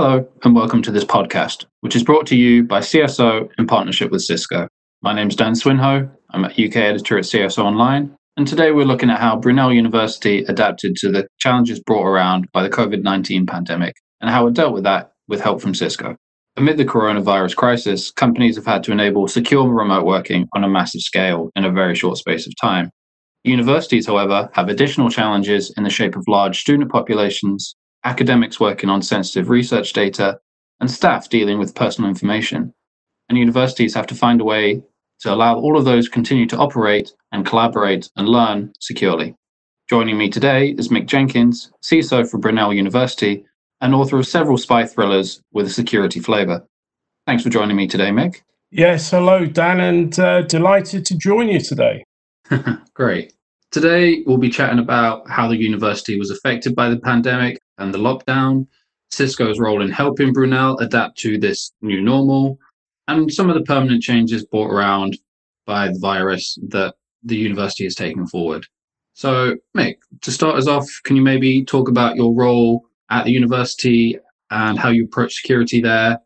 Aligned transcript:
Hello, 0.00 0.24
and 0.44 0.54
welcome 0.54 0.80
to 0.82 0.92
this 0.92 1.04
podcast, 1.04 1.64
which 1.80 1.96
is 1.96 2.04
brought 2.04 2.24
to 2.28 2.36
you 2.36 2.62
by 2.62 2.78
CSO 2.78 3.48
in 3.58 3.66
partnership 3.66 4.12
with 4.12 4.22
Cisco. 4.22 4.68
My 5.02 5.12
name 5.12 5.26
is 5.26 5.34
Dan 5.34 5.54
Swinhoe. 5.54 6.08
I'm 6.30 6.44
a 6.44 6.50
UK 6.50 6.76
editor 6.76 7.18
at 7.18 7.24
CSO 7.24 7.64
Online, 7.64 8.14
and 8.36 8.46
today 8.46 8.70
we're 8.70 8.84
looking 8.84 9.10
at 9.10 9.18
how 9.18 9.34
Brunel 9.36 9.72
University 9.72 10.44
adapted 10.44 10.94
to 10.98 11.10
the 11.10 11.26
challenges 11.38 11.80
brought 11.80 12.06
around 12.06 12.46
by 12.52 12.62
the 12.62 12.70
COVID 12.70 13.02
19 13.02 13.44
pandemic 13.44 13.96
and 14.20 14.30
how 14.30 14.46
it 14.46 14.54
dealt 14.54 14.72
with 14.72 14.84
that 14.84 15.10
with 15.26 15.40
help 15.40 15.60
from 15.60 15.74
Cisco. 15.74 16.14
Amid 16.56 16.76
the 16.76 16.84
coronavirus 16.84 17.56
crisis, 17.56 18.12
companies 18.12 18.54
have 18.54 18.66
had 18.66 18.84
to 18.84 18.92
enable 18.92 19.26
secure 19.26 19.68
remote 19.68 20.06
working 20.06 20.46
on 20.54 20.62
a 20.62 20.68
massive 20.68 21.00
scale 21.00 21.50
in 21.56 21.64
a 21.64 21.72
very 21.72 21.96
short 21.96 22.18
space 22.18 22.46
of 22.46 22.52
time. 22.60 22.90
Universities, 23.42 24.06
however, 24.06 24.48
have 24.52 24.68
additional 24.68 25.10
challenges 25.10 25.72
in 25.76 25.82
the 25.82 25.90
shape 25.90 26.14
of 26.14 26.22
large 26.28 26.60
student 26.60 26.88
populations, 26.88 27.74
academics 28.04 28.60
working 28.60 28.90
on 28.90 29.02
sensitive 29.02 29.48
research 29.48 29.92
data, 29.92 30.40
and 30.80 30.90
staff 30.90 31.28
dealing 31.28 31.58
with 31.58 31.74
personal 31.74 32.08
information. 32.08 32.72
And 33.28 33.38
universities 33.38 33.94
have 33.94 34.06
to 34.08 34.14
find 34.14 34.40
a 34.40 34.44
way 34.44 34.82
to 35.20 35.32
allow 35.32 35.58
all 35.58 35.76
of 35.76 35.84
those 35.84 36.08
continue 36.08 36.46
to 36.46 36.56
operate 36.56 37.12
and 37.32 37.44
collaborate 37.44 38.08
and 38.16 38.28
learn 38.28 38.72
securely. 38.80 39.34
Joining 39.90 40.16
me 40.16 40.28
today 40.30 40.70
is 40.78 40.88
Mick 40.88 41.06
Jenkins, 41.06 41.72
CISO 41.82 42.28
for 42.30 42.38
Brunel 42.38 42.74
University 42.74 43.44
and 43.80 43.94
author 43.94 44.18
of 44.18 44.26
several 44.26 44.58
spy 44.58 44.84
thrillers 44.84 45.40
with 45.52 45.66
a 45.66 45.70
security 45.70 46.20
flavour. 46.20 46.66
Thanks 47.26 47.42
for 47.42 47.50
joining 47.50 47.76
me 47.76 47.86
today, 47.86 48.10
Mick. 48.10 48.42
Yes, 48.70 49.10
hello, 49.10 49.46
Dan, 49.46 49.80
and 49.80 50.18
uh, 50.18 50.42
delighted 50.42 51.04
to 51.06 51.16
join 51.16 51.48
you 51.48 51.60
today. 51.60 52.04
Great. 52.94 53.32
Today, 53.70 54.22
we'll 54.26 54.38
be 54.38 54.50
chatting 54.50 54.78
about 54.78 55.28
how 55.28 55.48
the 55.48 55.56
university 55.56 56.18
was 56.18 56.30
affected 56.30 56.74
by 56.74 56.88
the 56.88 56.98
pandemic 56.98 57.58
and 57.78 57.94
the 57.94 57.98
lockdown, 57.98 58.66
Cisco's 59.10 59.58
role 59.58 59.82
in 59.82 59.90
helping 59.90 60.32
Brunel 60.32 60.78
adapt 60.78 61.18
to 61.18 61.38
this 61.38 61.72
new 61.80 62.00
normal, 62.02 62.58
and 63.06 63.32
some 63.32 63.48
of 63.48 63.54
the 63.54 63.62
permanent 63.62 64.02
changes 64.02 64.44
brought 64.44 64.70
around 64.70 65.18
by 65.66 65.88
the 65.88 65.98
virus 65.98 66.58
that 66.68 66.94
the 67.22 67.36
university 67.36 67.84
has 67.84 67.94
taken 67.94 68.26
forward. 68.26 68.66
So, 69.14 69.56
Mick, 69.76 69.96
to 70.22 70.30
start 70.30 70.56
us 70.56 70.68
off, 70.68 70.86
can 71.04 71.16
you 71.16 71.22
maybe 71.22 71.64
talk 71.64 71.88
about 71.88 72.16
your 72.16 72.34
role 72.34 72.84
at 73.10 73.24
the 73.24 73.32
university 73.32 74.18
and 74.50 74.78
how 74.78 74.90
you 74.90 75.04
approach 75.04 75.34
security 75.34 75.80
there, 75.80 76.18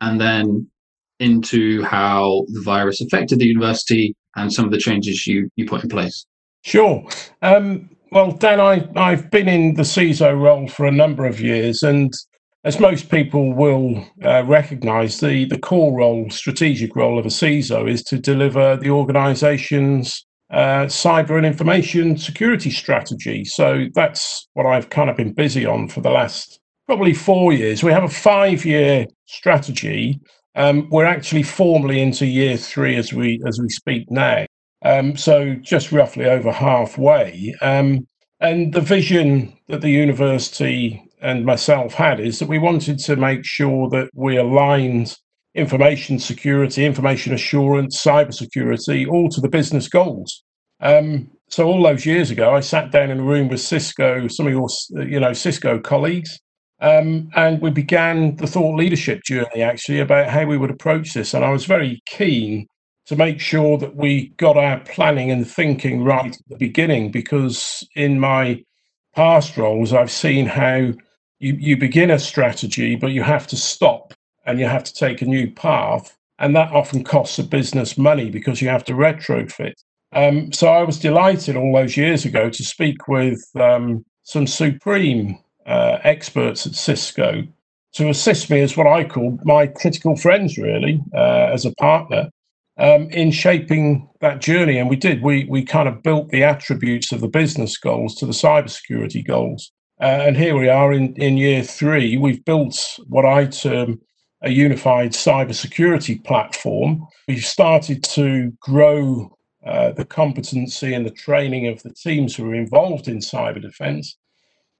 and 0.00 0.20
then 0.20 0.70
into 1.18 1.82
how 1.82 2.44
the 2.48 2.60
virus 2.60 3.00
affected 3.00 3.38
the 3.38 3.46
university 3.46 4.14
and 4.36 4.52
some 4.52 4.66
of 4.66 4.70
the 4.70 4.78
changes 4.78 5.26
you, 5.26 5.48
you 5.56 5.66
put 5.66 5.82
in 5.82 5.88
place? 5.88 6.26
Sure. 6.62 7.06
Um, 7.42 7.88
well, 8.12 8.32
Dan, 8.32 8.60
I, 8.60 8.88
I've 8.96 9.30
been 9.30 9.48
in 9.48 9.74
the 9.74 9.82
CISO 9.82 10.40
role 10.40 10.68
for 10.68 10.86
a 10.86 10.92
number 10.92 11.26
of 11.26 11.40
years, 11.40 11.82
and 11.82 12.12
as 12.64 12.80
most 12.80 13.10
people 13.10 13.54
will 13.54 14.04
uh, 14.24 14.44
recognize, 14.44 15.20
the, 15.20 15.44
the 15.44 15.58
core 15.58 15.96
role, 15.96 16.28
strategic 16.30 16.96
role 16.96 17.18
of 17.18 17.26
a 17.26 17.30
CISO 17.30 17.88
is 17.88 18.02
to 18.04 18.18
deliver 18.18 18.76
the 18.76 18.90
organization's 18.90 20.26
uh, 20.50 20.86
cyber 20.86 21.36
and 21.36 21.46
information 21.46 22.16
security 22.16 22.70
strategy. 22.70 23.44
So 23.44 23.86
that's 23.94 24.48
what 24.54 24.66
I've 24.66 24.90
kind 24.90 25.10
of 25.10 25.16
been 25.16 25.32
busy 25.32 25.66
on 25.66 25.88
for 25.88 26.00
the 26.00 26.10
last 26.10 26.60
probably 26.86 27.14
four 27.14 27.52
years. 27.52 27.82
We 27.82 27.92
have 27.92 28.04
a 28.04 28.08
five 28.08 28.64
year 28.64 29.06
strategy. 29.26 30.20
Um, 30.54 30.88
we're 30.90 31.04
actually 31.04 31.42
formally 31.42 32.00
into 32.00 32.26
year 32.26 32.56
three 32.56 32.96
as 32.96 33.12
we 33.12 33.42
as 33.46 33.60
we 33.60 33.68
speak 33.68 34.10
now. 34.10 34.46
Um, 34.86 35.16
so 35.16 35.54
just 35.56 35.90
roughly 35.90 36.26
over 36.26 36.52
halfway. 36.52 37.56
Um, 37.60 38.06
and 38.38 38.72
the 38.72 38.80
vision 38.80 39.52
that 39.66 39.80
the 39.80 39.90
university 39.90 41.02
and 41.20 41.44
myself 41.44 41.92
had 41.92 42.20
is 42.20 42.38
that 42.38 42.48
we 42.48 42.58
wanted 42.58 43.00
to 43.00 43.16
make 43.16 43.44
sure 43.44 43.88
that 43.90 44.10
we 44.14 44.36
aligned 44.36 45.16
information 45.56 46.20
security, 46.20 46.84
information 46.84 47.34
assurance, 47.34 48.00
cybersecurity, 48.00 49.10
all 49.10 49.28
to 49.30 49.40
the 49.40 49.48
business 49.48 49.88
goals. 49.88 50.44
Um, 50.80 51.32
so 51.48 51.66
all 51.66 51.82
those 51.82 52.06
years 52.06 52.30
ago, 52.30 52.54
I 52.54 52.60
sat 52.60 52.92
down 52.92 53.10
in 53.10 53.18
a 53.18 53.24
room 53.24 53.48
with 53.48 53.60
Cisco, 53.60 54.28
some 54.28 54.46
of 54.46 54.52
your, 54.52 54.68
you 55.04 55.18
know, 55.18 55.32
Cisco 55.32 55.80
colleagues, 55.80 56.38
um, 56.80 57.28
and 57.34 57.60
we 57.60 57.70
began 57.70 58.36
the 58.36 58.46
thought 58.46 58.76
leadership 58.76 59.24
journey 59.24 59.62
actually 59.62 59.98
about 59.98 60.28
how 60.28 60.44
we 60.44 60.58
would 60.58 60.70
approach 60.70 61.12
this. 61.12 61.34
And 61.34 61.44
I 61.44 61.50
was 61.50 61.64
very 61.64 62.00
keen 62.06 62.68
to 63.06 63.16
make 63.16 63.40
sure 63.40 63.78
that 63.78 63.96
we 63.96 64.28
got 64.36 64.56
our 64.56 64.80
planning 64.80 65.30
and 65.30 65.48
thinking 65.48 66.02
right 66.02 66.36
at 66.36 66.48
the 66.48 66.56
beginning 66.56 67.10
because 67.10 67.86
in 67.94 68.20
my 68.20 68.62
past 69.14 69.56
roles 69.56 69.92
i've 69.92 70.10
seen 70.10 70.46
how 70.46 70.92
you, 71.38 71.54
you 71.54 71.76
begin 71.76 72.10
a 72.10 72.18
strategy 72.18 72.96
but 72.96 73.12
you 73.12 73.22
have 73.22 73.46
to 73.46 73.56
stop 73.56 74.12
and 74.44 74.60
you 74.60 74.66
have 74.66 74.84
to 74.84 74.92
take 74.92 75.22
a 75.22 75.26
new 75.26 75.50
path 75.50 76.16
and 76.38 76.54
that 76.54 76.72
often 76.72 77.02
costs 77.02 77.38
a 77.38 77.42
business 77.42 77.96
money 77.96 78.30
because 78.30 78.60
you 78.60 78.68
have 78.68 78.84
to 78.84 78.92
retrofit. 78.92 79.72
Um, 80.12 80.52
so 80.52 80.68
i 80.68 80.82
was 80.82 80.98
delighted 80.98 81.56
all 81.56 81.72
those 81.74 81.96
years 81.96 82.24
ago 82.24 82.50
to 82.50 82.64
speak 82.64 83.08
with 83.08 83.40
um, 83.56 84.04
some 84.22 84.46
supreme 84.46 85.38
uh, 85.66 85.98
experts 86.02 86.66
at 86.66 86.74
cisco 86.74 87.42
to 87.94 88.08
assist 88.08 88.50
me 88.50 88.60
as 88.60 88.76
what 88.76 88.86
i 88.86 89.04
call 89.04 89.38
my 89.44 89.66
critical 89.66 90.16
friends 90.16 90.58
really 90.58 91.00
uh, 91.14 91.50
as 91.52 91.64
a 91.64 91.74
partner 91.74 92.30
um, 92.78 93.08
in 93.10 93.30
shaping 93.30 94.08
that 94.20 94.40
journey. 94.40 94.78
And 94.78 94.88
we 94.88 94.96
did. 94.96 95.22
We 95.22 95.44
we 95.48 95.64
kind 95.64 95.88
of 95.88 96.02
built 96.02 96.28
the 96.30 96.44
attributes 96.44 97.12
of 97.12 97.20
the 97.20 97.28
business 97.28 97.76
goals 97.76 98.14
to 98.16 98.26
the 98.26 98.32
cybersecurity 98.32 99.26
goals. 99.26 99.72
Uh, 100.00 100.04
and 100.26 100.36
here 100.36 100.56
we 100.58 100.68
are 100.68 100.92
in, 100.92 101.14
in 101.14 101.38
year 101.38 101.62
three. 101.62 102.18
We've 102.18 102.44
built 102.44 102.78
what 103.06 103.24
I 103.24 103.46
term 103.46 103.98
a 104.42 104.50
unified 104.50 105.12
cybersecurity 105.12 106.22
platform. 106.24 107.06
We've 107.26 107.44
started 107.44 108.04
to 108.04 108.52
grow 108.60 109.34
uh, 109.66 109.92
the 109.92 110.04
competency 110.04 110.92
and 110.94 111.06
the 111.06 111.10
training 111.10 111.66
of 111.68 111.82
the 111.82 111.94
teams 111.94 112.36
who 112.36 112.50
are 112.50 112.54
involved 112.54 113.08
in 113.08 113.18
cyber 113.18 113.60
defense. 113.60 114.16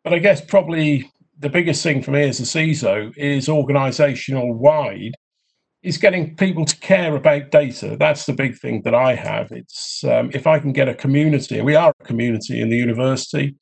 But 0.04 0.12
I 0.12 0.18
guess 0.18 0.40
probably 0.40 1.10
the 1.38 1.48
biggest 1.48 1.82
thing 1.82 2.02
for 2.02 2.12
me 2.12 2.28
as 2.28 2.38
a 2.38 2.44
CISO 2.44 3.12
is 3.16 3.48
organizational 3.48 4.54
wide 4.54 5.14
is 5.86 5.98
getting 5.98 6.34
people 6.34 6.64
to 6.64 6.76
care 6.80 7.14
about 7.14 7.52
data. 7.52 7.96
That's 7.96 8.26
the 8.26 8.32
big 8.32 8.58
thing 8.58 8.82
that 8.82 8.94
I 8.94 9.14
have. 9.14 9.52
It's 9.52 10.02
um, 10.02 10.30
if 10.34 10.44
I 10.44 10.58
can 10.58 10.72
get 10.72 10.88
a 10.88 10.94
community, 10.94 11.58
and 11.58 11.64
we 11.64 11.76
are 11.76 11.92
a 12.00 12.04
community 12.04 12.60
in 12.60 12.70
the 12.70 12.76
university, 12.76 13.54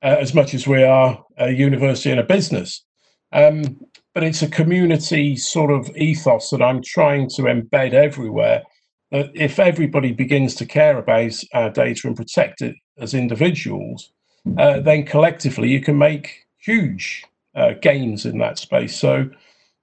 uh, 0.00 0.16
as 0.20 0.34
much 0.34 0.54
as 0.54 0.68
we 0.68 0.84
are 0.84 1.24
a 1.36 1.50
university 1.50 2.12
and 2.12 2.20
a 2.20 2.34
business. 2.36 2.84
Um, 3.32 3.80
but 4.14 4.22
it's 4.22 4.40
a 4.40 4.48
community 4.48 5.36
sort 5.36 5.72
of 5.72 5.94
ethos 5.96 6.50
that 6.50 6.62
I'm 6.62 6.80
trying 6.80 7.28
to 7.30 7.42
embed 7.42 7.92
everywhere. 7.92 8.62
That 9.10 9.30
if 9.34 9.58
everybody 9.58 10.12
begins 10.12 10.54
to 10.56 10.66
care 10.66 10.96
about 10.96 11.32
our 11.54 11.70
data 11.70 12.06
and 12.06 12.16
protect 12.16 12.62
it 12.62 12.76
as 12.98 13.14
individuals, 13.14 14.12
uh, 14.58 14.78
then 14.78 15.04
collectively 15.04 15.68
you 15.68 15.80
can 15.80 15.98
make 15.98 16.46
huge 16.58 17.24
uh, 17.56 17.72
gains 17.82 18.24
in 18.24 18.38
that 18.38 18.58
space. 18.58 18.96
So 18.96 19.30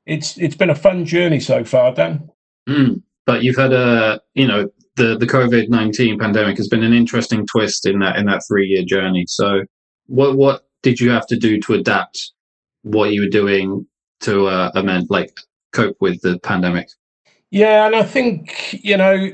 it's 0.06 0.38
it's 0.38 0.56
been 0.56 0.70
a 0.70 0.76
fun 0.76 1.06
journey 1.06 1.40
so 1.40 1.64
far, 1.64 1.94
Dan. 1.94 2.30
Mm, 2.68 3.02
but 3.26 3.44
you've 3.44 3.56
had 3.56 3.74
a 3.74 4.22
you 4.34 4.48
know 4.48 4.70
the 4.96 5.18
the 5.18 5.26
COVID 5.26 5.70
nineteen 5.70 6.20
pandemic 6.20 6.58
has 6.58 6.68
been 6.68 6.84
an 6.84 6.94
interesting 6.94 7.46
twist 7.46 7.86
in 7.86 8.00
that 8.00 8.18
in 8.18 8.26
that 8.26 8.42
three 8.48 8.68
year 8.68 8.84
journey. 8.84 9.26
So 9.28 9.62
what 10.08 10.38
what 10.38 10.64
did 10.84 11.00
you 11.00 11.10
have 11.12 11.28
to 11.28 11.38
do 11.38 11.60
to 11.62 11.74
adapt 11.74 12.32
what 12.84 13.12
you 13.12 13.22
were 13.22 13.30
doing 13.30 13.86
to 14.22 14.48
uh, 14.48 14.72
amend 14.76 15.08
like 15.10 15.40
cope 15.74 15.98
with 16.00 16.22
the 16.22 16.40
pandemic? 16.40 16.88
Yeah, 17.52 17.86
and 17.86 17.96
I 17.96 18.04
think 18.04 18.80
you 18.84 18.98
know 18.98 19.32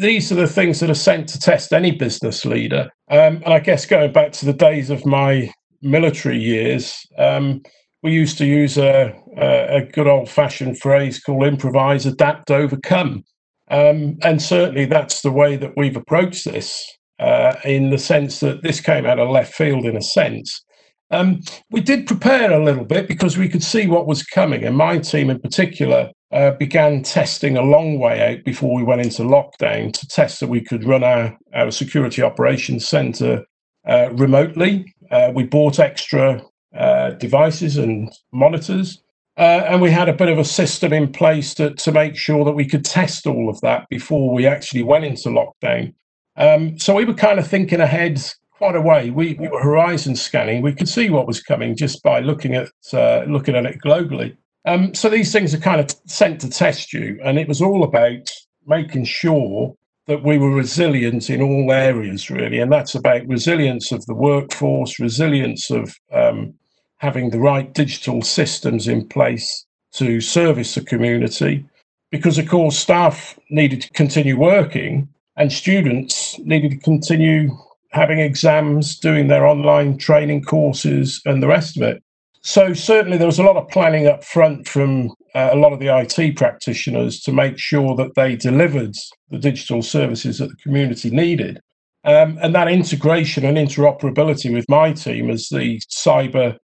these 0.00 0.32
are 0.32 0.36
the 0.36 0.46
things 0.46 0.80
that 0.80 0.90
are 0.90 0.94
sent 0.94 1.28
to 1.30 1.38
test 1.38 1.72
any 1.72 1.90
business 1.90 2.44
leader. 2.44 2.90
Um, 3.10 3.42
and 3.44 3.52
I 3.52 3.60
guess 3.60 3.84
going 3.84 4.12
back 4.12 4.32
to 4.32 4.46
the 4.46 4.52
days 4.52 4.88
of 4.88 5.04
my 5.04 5.52
military 5.82 6.38
years, 6.38 7.06
um, 7.18 7.62
we 8.02 8.12
used 8.12 8.38
to 8.38 8.46
use 8.46 8.76
a, 8.78 9.14
a, 9.36 9.76
a 9.76 9.84
good 9.84 10.06
old 10.06 10.28
fashioned 10.28 10.78
phrase 10.80 11.20
called 11.20 11.44
improvise, 11.44 12.04
adapt, 12.06 12.50
overcome. 12.50 13.24
Um, 13.70 14.18
and 14.22 14.42
certainly 14.42 14.84
that's 14.84 15.22
the 15.22 15.32
way 15.32 15.56
that 15.56 15.76
we've 15.76 15.96
approached 15.96 16.44
this, 16.44 16.84
uh, 17.18 17.54
in 17.64 17.90
the 17.90 17.98
sense 17.98 18.40
that 18.40 18.62
this 18.62 18.80
came 18.80 19.06
out 19.06 19.18
of 19.18 19.30
left 19.30 19.54
field 19.54 19.84
in 19.86 19.96
a 19.96 20.02
sense. 20.02 20.62
Um, 21.10 21.40
we 21.70 21.80
did 21.80 22.06
prepare 22.06 22.50
a 22.50 22.64
little 22.64 22.84
bit 22.84 23.06
because 23.06 23.36
we 23.36 23.48
could 23.48 23.62
see 23.62 23.86
what 23.86 24.06
was 24.06 24.22
coming, 24.22 24.64
and 24.64 24.76
my 24.76 24.98
team 24.98 25.28
in 25.30 25.38
particular 25.40 26.10
uh, 26.32 26.52
began 26.52 27.02
testing 27.02 27.56
a 27.56 27.62
long 27.62 27.98
way 27.98 28.32
out 28.32 28.44
before 28.44 28.74
we 28.74 28.82
went 28.82 29.02
into 29.02 29.22
lockdown 29.22 29.92
to 29.92 30.06
test 30.08 30.40
that 30.40 30.48
we 30.48 30.62
could 30.62 30.84
run 30.84 31.04
our, 31.04 31.36
our 31.54 31.70
security 31.70 32.22
operations 32.22 32.88
center 32.88 33.44
uh, 33.86 34.08
remotely. 34.12 34.94
Uh, 35.10 35.30
we 35.34 35.44
bought 35.44 35.78
extra 35.78 36.42
uh, 36.76 37.10
devices 37.10 37.76
and 37.76 38.12
monitors. 38.32 39.02
Uh, 39.38 39.64
and 39.66 39.80
we 39.80 39.90
had 39.90 40.08
a 40.08 40.12
bit 40.12 40.28
of 40.28 40.38
a 40.38 40.44
system 40.44 40.92
in 40.92 41.10
place 41.10 41.54
to, 41.54 41.74
to 41.74 41.90
make 41.90 42.16
sure 42.16 42.44
that 42.44 42.52
we 42.52 42.66
could 42.66 42.84
test 42.84 43.26
all 43.26 43.48
of 43.48 43.60
that 43.62 43.88
before 43.88 44.32
we 44.32 44.46
actually 44.46 44.82
went 44.82 45.04
into 45.04 45.30
lockdown. 45.30 45.94
Um, 46.36 46.78
so 46.78 46.94
we 46.94 47.04
were 47.04 47.14
kind 47.14 47.38
of 47.38 47.46
thinking 47.46 47.80
ahead 47.80 48.22
quite 48.50 48.76
a 48.76 48.80
way. 48.80 49.10
We, 49.10 49.34
we 49.34 49.48
were 49.48 49.62
horizon 49.62 50.16
scanning. 50.16 50.62
We 50.62 50.74
could 50.74 50.88
see 50.88 51.10
what 51.10 51.26
was 51.26 51.42
coming 51.42 51.76
just 51.76 52.02
by 52.02 52.20
looking 52.20 52.54
at 52.54 52.68
uh, 52.92 53.24
looking 53.26 53.56
at 53.56 53.66
it 53.66 53.78
globally. 53.84 54.36
Um, 54.64 54.94
so 54.94 55.08
these 55.08 55.32
things 55.32 55.52
are 55.52 55.58
kind 55.58 55.80
of 55.80 55.90
sent 56.06 56.40
to 56.42 56.48
test 56.48 56.92
you, 56.92 57.18
and 57.24 57.38
it 57.38 57.48
was 57.48 57.60
all 57.60 57.82
about 57.82 58.30
making 58.66 59.04
sure 59.04 59.74
that 60.06 60.22
we 60.22 60.38
were 60.38 60.54
resilient 60.54 61.30
in 61.30 61.42
all 61.42 61.72
areas, 61.72 62.30
really, 62.30 62.60
and 62.60 62.72
that's 62.72 62.94
about 62.94 63.26
resilience 63.26 63.92
of 63.92 64.04
the 64.06 64.14
workforce, 64.14 65.00
resilience 65.00 65.70
of 65.70 65.94
um, 66.12 66.54
having 67.02 67.30
the 67.30 67.40
right 67.40 67.74
digital 67.74 68.22
systems 68.22 68.86
in 68.86 69.06
place 69.06 69.66
to 69.92 70.20
service 70.20 70.76
the 70.76 70.80
community, 70.80 71.64
because 72.12 72.38
of 72.38 72.48
course 72.48 72.78
staff 72.78 73.36
needed 73.50 73.82
to 73.82 73.90
continue 73.90 74.38
working 74.38 75.08
and 75.36 75.52
students 75.52 76.38
needed 76.38 76.70
to 76.70 76.76
continue 76.78 77.50
having 77.90 78.20
exams, 78.20 78.98
doing 78.98 79.26
their 79.26 79.44
online 79.44 79.98
training 79.98 80.44
courses, 80.44 81.20
and 81.26 81.42
the 81.42 81.48
rest 81.48 81.76
of 81.76 81.82
it. 81.82 82.02
So 82.42 82.72
certainly 82.72 83.18
there 83.18 83.26
was 83.26 83.38
a 83.38 83.44
lot 83.44 83.56
of 83.56 83.68
planning 83.68 84.06
up 84.06 84.22
front 84.22 84.68
from 84.68 85.10
uh, 85.34 85.50
a 85.52 85.56
lot 85.56 85.72
of 85.72 85.80
the 85.80 85.88
IT 85.88 86.36
practitioners 86.36 87.20
to 87.22 87.32
make 87.32 87.58
sure 87.58 87.96
that 87.96 88.14
they 88.14 88.36
delivered 88.36 88.94
the 89.30 89.38
digital 89.38 89.82
services 89.82 90.38
that 90.38 90.48
the 90.48 90.62
community 90.62 91.10
needed. 91.10 91.60
Um, 92.04 92.38
and 92.42 92.54
that 92.54 92.68
integration 92.68 93.44
and 93.44 93.56
interoperability 93.56 94.52
with 94.52 94.68
my 94.68 94.92
team 94.92 95.30
as 95.30 95.48
the 95.48 95.80
cyber 95.88 96.56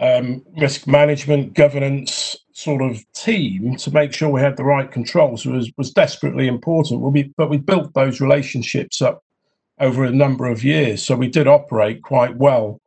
um, 0.00 0.42
risk 0.56 0.86
management 0.86 1.54
governance 1.54 2.36
sort 2.52 2.82
of 2.82 3.00
team 3.12 3.76
to 3.76 3.90
make 3.92 4.12
sure 4.12 4.28
we 4.28 4.40
had 4.40 4.56
the 4.56 4.64
right 4.64 4.90
controls 4.90 5.46
was 5.46 5.70
was 5.76 5.90
desperately 5.92 6.48
important. 6.48 7.00
we, 7.00 7.32
but 7.36 7.50
we 7.50 7.56
built 7.56 7.94
those 7.94 8.20
relationships 8.20 9.00
up 9.00 9.22
over 9.80 10.04
a 10.04 10.10
number 10.10 10.46
of 10.46 10.64
years, 10.64 11.02
so 11.04 11.14
we 11.16 11.28
did 11.28 11.46
operate 11.46 12.02
quite 12.02 12.36
well 12.36 12.80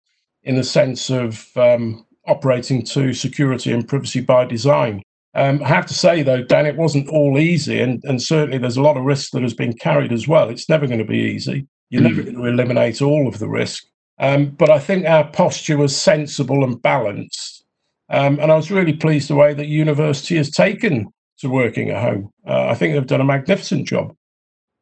in 0.44 0.56
the 0.56 0.64
sense 0.64 1.10
of 1.10 1.48
um, 1.56 2.06
operating 2.28 2.84
to 2.84 3.14
security 3.14 3.72
and 3.72 3.88
privacy 3.88 4.22
by 4.22 4.46
design. 4.46 5.02
Um, 5.34 5.64
I 5.64 5.70
have 5.70 5.86
to 5.86 5.94
say, 5.94 6.24
though, 6.24 6.44
Dan, 6.44 6.66
it 6.66 6.76
wasn't 6.76 7.08
all 7.08 7.40
easy, 7.40 7.80
and, 7.80 8.04
and 8.04 8.22
certainly 8.22 8.58
there's 8.58 8.78
a 8.78 8.82
lot 8.82 8.98
of 8.98 9.04
risk 9.04 9.32
that 9.32 9.44
has 9.44 9.54
been 9.54 9.74
carried 9.74 10.12
as 10.12 10.28
well. 10.28 10.50
It's 10.50 10.68
never 10.68 10.88
going 10.88 11.00
to 11.00 11.06
be 11.06 11.20
easy. 11.20 11.68
You're 11.90 12.02
mm. 12.02 12.10
never 12.10 12.24
going 12.24 12.36
to 12.36 12.46
eliminate 12.46 13.02
all 13.02 13.28
of 13.28 13.40
the 13.40 13.48
risk. 13.48 13.86
Um, 14.22 14.52
but 14.52 14.70
I 14.70 14.78
think 14.80 15.06
our 15.06 15.28
posture 15.28 15.78
was 15.78 16.00
sensible 16.00 16.64
and 16.64 16.80
balanced. 16.82 17.66
Um, 18.10 18.40
and 18.40 18.52
I 18.52 18.56
was 18.56 18.70
really 18.70 18.94
pleased 18.94 19.30
the 19.30 19.36
way 19.36 19.54
that 19.54 19.66
university 19.66 20.38
has 20.38 20.52
taken 20.52 21.08
to 21.40 21.50
working 21.50 21.90
at 21.90 22.04
home. 22.04 22.30
Uh, 22.48 22.68
I 22.68 22.76
think 22.76 22.94
they've 22.94 23.06
done 23.06 23.22
a 23.22 23.26
magnificent 23.26 23.88
job. 23.88 24.16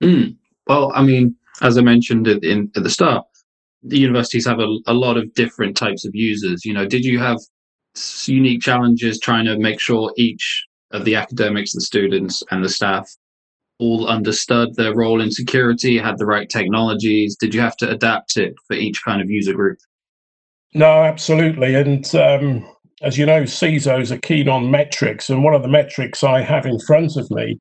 Mm. 0.03 0.35
Well, 0.67 0.91
I 0.93 1.03
mean, 1.03 1.35
as 1.61 1.77
I 1.77 1.81
mentioned 1.81 2.27
in, 2.27 2.69
at 2.75 2.83
the 2.83 2.89
start, 2.89 3.25
the 3.81 3.97
universities 3.97 4.45
have 4.45 4.59
a, 4.59 4.77
a 4.87 4.93
lot 4.93 5.15
of 5.15 5.33
different 5.35 5.77
types 5.77 6.05
of 6.05 6.13
users. 6.13 6.65
You 6.65 6.73
know, 6.73 6.85
did 6.85 7.05
you 7.05 7.17
have 7.19 7.39
unique 8.25 8.61
challenges 8.61 9.19
trying 9.19 9.45
to 9.45 9.57
make 9.57 9.79
sure 9.79 10.13
each 10.17 10.65
of 10.91 11.05
the 11.05 11.15
academics, 11.15 11.71
the 11.71 11.81
students, 11.81 12.43
and 12.51 12.63
the 12.63 12.69
staff 12.69 13.09
all 13.79 14.07
understood 14.07 14.75
their 14.75 14.95
role 14.95 15.21
in 15.21 15.31
security, 15.31 15.97
had 15.97 16.17
the 16.17 16.25
right 16.25 16.49
technologies? 16.49 17.35
Did 17.35 17.53
you 17.53 17.61
have 17.61 17.77
to 17.77 17.89
adapt 17.89 18.37
it 18.37 18.53
for 18.67 18.75
each 18.75 19.03
kind 19.03 19.21
of 19.21 19.29
user 19.29 19.53
group? 19.53 19.79
No, 20.73 21.03
absolutely. 21.03 21.75
And 21.75 22.13
um, 22.15 22.69
as 23.01 23.17
you 23.17 23.25
know, 23.25 23.43
CISOs 23.43 24.11
are 24.11 24.19
keen 24.19 24.49
on 24.49 24.69
metrics. 24.69 25.29
And 25.29 25.43
one 25.43 25.53
of 25.53 25.61
the 25.61 25.67
metrics 25.67 26.23
I 26.23 26.41
have 26.41 26.65
in 26.65 26.79
front 26.79 27.15
of 27.15 27.29
me 27.31 27.59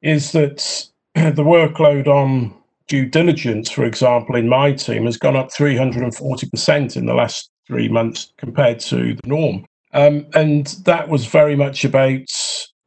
is 0.00 0.32
that 0.32 0.88
the 1.14 1.42
workload 1.42 2.06
on 2.06 2.54
due 2.88 3.06
diligence, 3.06 3.70
for 3.70 3.84
example, 3.84 4.36
in 4.36 4.48
my 4.48 4.72
team 4.72 5.04
has 5.04 5.16
gone 5.16 5.36
up 5.36 5.50
340% 5.50 6.96
in 6.96 7.06
the 7.06 7.14
last 7.14 7.50
three 7.66 7.88
months 7.88 8.32
compared 8.38 8.80
to 8.80 9.14
the 9.14 9.28
norm. 9.28 9.64
Um, 9.94 10.26
and 10.34 10.66
that 10.84 11.08
was 11.08 11.26
very 11.26 11.54
much 11.54 11.84
about 11.84 12.26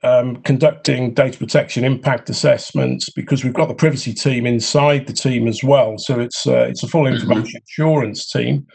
um, 0.06 0.38
conducting 0.44 1.14
data 1.14 1.38
protection 1.38 1.84
impact 1.84 2.30
assessments 2.30 3.10
because 3.10 3.44
we've 3.44 3.54
got 3.54 3.68
the 3.68 3.74
privacy 3.74 4.14
team 4.14 4.46
inside 4.46 5.08
the 5.08 5.14
team 5.14 5.48
as 5.48 5.64
well. 5.64 5.96
So 5.98 6.20
it's 6.20 6.46
uh, 6.46 6.68
it's 6.70 6.84
a 6.84 6.88
full 6.88 7.04
mm-hmm. 7.04 7.16
information 7.16 7.62
assurance 7.68 8.32
team 8.32 8.68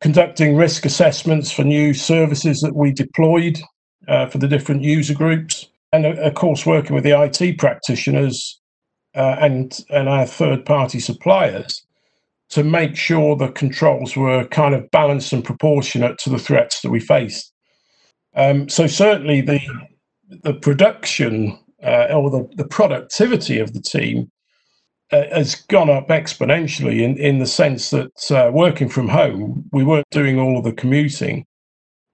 conducting 0.00 0.56
risk 0.56 0.86
assessments 0.86 1.50
for 1.50 1.64
new 1.64 1.92
services 1.92 2.60
that 2.60 2.74
we 2.74 2.92
deployed 2.92 3.60
uh, 4.06 4.26
for 4.26 4.38
the 4.38 4.48
different 4.48 4.82
user 4.82 5.14
groups, 5.14 5.66
and 5.92 6.06
uh, 6.06 6.10
of 6.22 6.34
course 6.34 6.64
working 6.64 6.94
with 6.94 7.04
the 7.04 7.20
IT 7.20 7.58
practitioners 7.58 8.58
uh, 9.14 9.36
and 9.40 9.80
and 9.90 10.08
our 10.08 10.26
third 10.26 10.64
party 10.64 11.00
suppliers 11.00 11.84
to 12.50 12.64
make 12.64 12.96
sure 12.96 13.36
the 13.36 13.48
controls 13.48 14.16
were 14.16 14.46
kind 14.46 14.74
of 14.74 14.90
balanced 14.90 15.34
and 15.34 15.44
proportionate 15.44 16.16
to 16.16 16.30
the 16.30 16.38
threats 16.38 16.80
that 16.80 16.90
we 16.90 16.98
faced. 16.98 17.52
Um, 18.34 18.70
so 18.70 18.86
certainly 18.86 19.42
the 19.42 19.60
the 20.28 20.54
production 20.54 21.58
uh, 21.82 22.06
or 22.12 22.30
the, 22.30 22.48
the 22.56 22.66
productivity 22.66 23.58
of 23.58 23.72
the 23.72 23.80
team 23.80 24.30
uh, 25.12 25.24
has 25.32 25.54
gone 25.54 25.88
up 25.88 26.08
exponentially 26.08 27.00
in, 27.02 27.16
in 27.16 27.38
the 27.38 27.46
sense 27.46 27.90
that 27.90 28.30
uh, 28.30 28.50
working 28.52 28.88
from 28.88 29.08
home, 29.08 29.64
we 29.72 29.84
weren't 29.84 30.10
doing 30.10 30.38
all 30.38 30.58
of 30.58 30.64
the 30.64 30.72
commuting. 30.72 31.46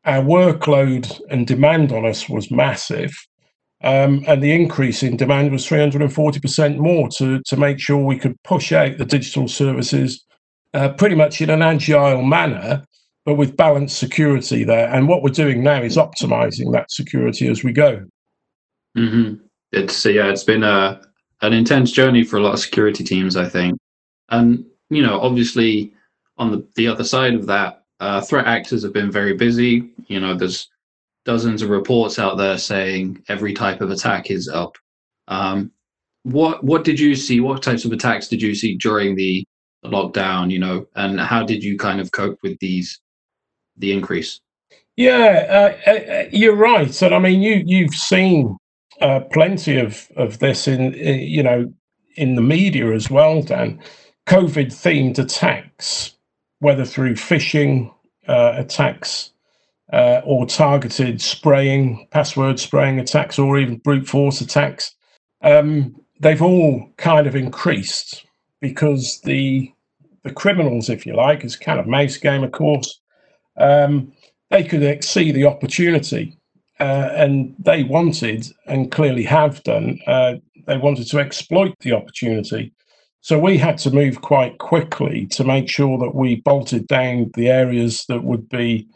Our 0.05 0.23
workload 0.23 1.21
and 1.31 1.47
demand 1.47 1.93
on 1.93 2.05
us 2.05 2.29
was 2.29 2.51
massive. 2.51 3.15
Um, 3.83 4.25
and 4.27 4.43
the 4.43 4.53
increase 4.53 5.03
in 5.03 5.17
demand 5.17 5.51
was 5.53 5.67
340% 5.67 6.77
more 6.79 7.09
to, 7.17 7.43
to 7.43 7.57
make 7.57 7.79
sure 7.79 7.99
we 7.99 8.19
could 8.19 8.41
push 8.43 8.73
out 8.73 8.97
the 8.97 9.05
digital 9.05 9.49
services 9.49 10.25
uh, 10.73 10.91
pretty 10.91 11.15
much 11.15 11.41
in 11.41 11.51
an 11.51 11.63
agile 11.63 12.23
manner 12.23 12.85
but 13.25 13.35
with 13.35 13.57
balanced 13.57 13.99
security 13.99 14.65
there. 14.65 14.93
And 14.93 15.09
what 15.09 15.23
we're 15.23 15.31
doing 15.31 15.63
now 15.63 15.83
is 15.83 15.97
optimizing 15.97 16.73
that 16.73 16.91
security 16.91 17.49
as 17.49 17.65
we 17.65 17.73
go. 17.73 18.05
Mm-hmm. 18.97 19.45
It's 19.73 20.05
yeah, 20.05 20.29
it's 20.29 20.45
been 20.45 20.63
a 20.63 21.01
an 21.43 21.53
intense 21.53 21.91
journey 21.91 22.25
for 22.25 22.37
a 22.37 22.41
lot 22.41 22.55
of 22.55 22.61
security 22.61 23.05
teams, 23.05 23.37
I 23.37 23.49
think. 23.49 23.79
And 24.31 24.65
you 24.91 25.03
know, 25.03 25.21
obviously, 25.21 25.93
on 26.39 26.51
the 26.51 26.67
the 26.77 26.87
other 26.87 27.05
side 27.05 27.35
of 27.35 27.47
that, 27.47 27.85
uh, 28.01 28.21
threat 28.21 28.47
actors 28.47 28.83
have 28.83 28.93
been 28.93 29.11
very 29.11 29.35
busy. 29.35 29.91
You 30.07 30.21
know, 30.21 30.35
there's 30.35 30.69
dozens 31.25 31.63
of 31.63 31.71
reports 31.71 32.19
out 32.19 32.37
there 32.37 32.59
saying 32.59 33.23
every 33.29 33.55
type 33.55 33.81
of 33.81 33.91
attack 33.91 34.31
is 34.31 34.49
up. 34.49 34.77
Um, 35.29 35.73
what 36.23 36.63
what 36.63 36.85
did 36.85 37.01
you 37.01 37.17
see? 37.17 37.41
What 37.41 37.63
types 37.63 37.85
of 37.85 37.93
attacks 37.93 38.29
did 38.29 38.43
you 38.43 38.55
see 38.55 38.77
during 38.77 39.17
the 39.17 39.45
lockdown? 39.85 40.51
You 40.51 40.59
know, 40.59 40.87
and 40.95 41.19
how 41.19 41.43
did 41.43 41.65
you 41.65 41.77
kind 41.77 42.01
of 42.01 42.13
cope 42.13 42.39
with 42.43 42.59
these 42.61 43.01
the 43.77 43.93
increase. 43.93 44.41
Yeah, 44.97 45.75
uh, 45.87 45.91
uh, 45.91 46.25
you're 46.31 46.55
right. 46.55 47.03
And 47.03 47.15
I 47.15 47.19
mean, 47.19 47.43
you 47.43 47.63
you've 47.67 47.95
seen 47.95 48.57
uh, 49.01 49.21
plenty 49.33 49.79
of 49.79 50.09
of 50.17 50.39
this 50.39 50.69
in, 50.69 50.95
in, 50.95 51.21
you 51.21 51.43
know 51.43 51.73
in 52.17 52.37
the 52.37 52.43
media 52.43 52.93
as 52.93 53.11
well, 53.11 53.43
Dan. 53.43 53.81
COVID 54.27 54.67
themed 54.67 55.19
attacks, 55.19 56.17
whether 56.61 56.85
through 56.85 57.15
phishing 57.15 57.93
uh, 58.29 58.55
attacks 58.57 59.33
uh, 59.93 60.21
or 60.25 60.47
targeted 60.47 61.21
spraying, 61.21 62.07
password 62.13 62.61
spraying 62.61 63.01
attacks, 63.01 63.39
or 63.39 63.59
even 63.59 63.79
brute 63.79 64.09
force 64.09 64.41
attacks, 64.41 64.95
um, 65.43 65.95
they've 66.21 66.41
all 66.41 66.89
kind 66.97 67.27
of 67.27 67.35
increased 67.35 68.25
because 68.61 69.21
the 69.23 69.73
the 70.23 70.33
criminals, 70.33 70.89
if 70.89 71.05
you 71.05 71.15
like, 71.15 71.45
is 71.45 71.57
kind 71.57 71.81
of 71.81 71.87
mouse 71.89 72.17
game, 72.17 72.45
of 72.45 72.53
course 72.53 73.01
um, 73.57 74.13
they 74.51 74.63
could 74.63 75.05
see 75.05 75.33
the 75.33 75.45
opportunity 75.45 76.37
uh, 76.81 77.11
and 77.13 77.55
they 77.59 77.85
wanted 77.85 78.47
and 78.67 78.91
clearly 78.91 79.23
have 79.23 79.63
done 79.63 79.99
uh, 80.07 80.35
they 80.67 80.77
wanted 80.77 81.07
to 81.09 81.19
exploit 81.19 81.75
the 81.81 81.93
opportunity. 81.93 82.73
So 83.21 83.39
we 83.39 83.57
had 83.57 83.79
to 83.79 83.91
move 83.91 84.21
quite 84.21 84.59
quickly 84.59 85.27
to 85.29 85.45
make 85.45 85.69
sure 85.71 85.99
that 85.99 86.15
we 86.15 86.37
bolted 86.37 86.87
down 86.87 87.31
the 87.35 87.49
areas 87.49 88.05
that 88.09 88.25
would 88.25 88.49
be 88.49 88.87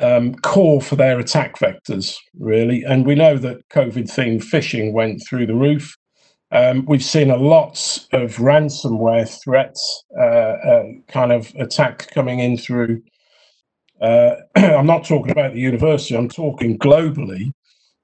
um, 0.00 0.34
core 0.36 0.80
for 0.80 0.96
their 0.96 1.18
attack 1.18 1.58
vectors 1.58 2.16
really. 2.38 2.84
And 2.84 3.06
we 3.06 3.14
know 3.14 3.36
that 3.38 3.68
covid 3.70 4.04
themed 4.04 4.44
phishing 4.44 4.92
went 4.92 5.22
through 5.26 5.46
the 5.46 5.54
roof. 5.54 5.96
Um, 6.50 6.84
we've 6.86 7.04
seen 7.04 7.30
a 7.30 7.36
lot 7.36 8.06
of 8.12 8.36
ransomware 8.36 9.28
threats 9.42 10.04
uh, 10.18 10.22
uh 10.22 10.84
kind 11.08 11.32
of 11.32 11.52
attack 11.58 12.10
coming 12.10 12.38
in 12.38 12.56
through 12.56 13.02
uh, 14.00 14.36
I'm 14.56 14.86
not 14.86 15.04
talking 15.04 15.32
about 15.32 15.54
the 15.54 15.60
university, 15.60 16.16
I'm 16.16 16.28
talking 16.28 16.78
globally 16.78 17.52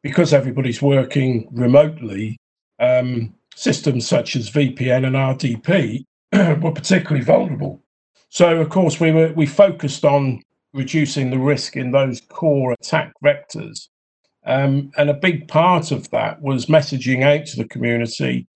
because 0.03 0.33
everybody's 0.33 0.83
working 0.83 1.49
remotely. 1.53 2.39
Um, 2.79 3.35
systems 3.57 4.07
such 4.07 4.35
as 4.35 4.51
VPN 4.51 5.07
and 5.07 5.15
RDP 5.15 6.05
were 6.63 6.73
particularly 6.73 7.25
vulnerable. 7.25 7.83
So, 8.29 8.61
of 8.61 8.69
course, 8.69 8.99
we 8.99 9.13
were 9.13 9.33
we 9.33 9.47
focused 9.47 10.05
on 10.05 10.43
reducing 10.73 11.31
the 11.31 11.39
risk 11.39 11.77
in 11.77 11.93
those 11.93 12.21
core 12.21 12.73
attack 12.73 13.13
vectors. 13.25 13.89
Um, 14.45 14.91
and 14.99 15.09
a 15.09 15.15
big 15.15 15.49
part 15.49 15.93
of 15.93 16.11
that 16.11 16.43
was 16.43 16.67
messaging 16.67 17.23
out 17.23 17.47
to 17.47 17.57
the 17.57 17.69
community 17.69 18.47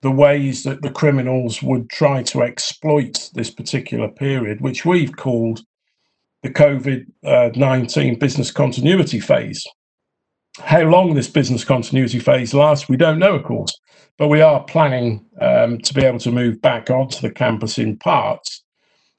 the 0.00 0.10
ways 0.10 0.62
that 0.62 0.82
the 0.82 0.90
criminals 0.90 1.60
would 1.60 1.90
try 1.90 2.22
to 2.22 2.42
exploit 2.42 3.30
this 3.34 3.50
particular 3.50 4.08
period, 4.08 4.60
which 4.60 4.84
we've 4.84 5.16
called 5.16 5.62
the 6.42 6.50
COVID 6.50 7.06
uh, 7.24 7.50
19 7.54 8.18
business 8.18 8.50
continuity 8.50 9.20
phase. 9.20 9.66
How 10.60 10.82
long 10.82 11.14
this 11.14 11.28
business 11.28 11.64
continuity 11.64 12.18
phase 12.18 12.54
lasts, 12.54 12.88
we 12.88 12.96
don't 12.96 13.18
know, 13.18 13.34
of 13.34 13.44
course, 13.44 13.72
but 14.18 14.28
we 14.28 14.40
are 14.40 14.64
planning 14.64 15.24
um, 15.40 15.78
to 15.78 15.94
be 15.94 16.04
able 16.04 16.18
to 16.20 16.32
move 16.32 16.60
back 16.60 16.90
onto 16.90 17.20
the 17.20 17.32
campus 17.32 17.78
in 17.78 17.96
parts. 17.96 18.62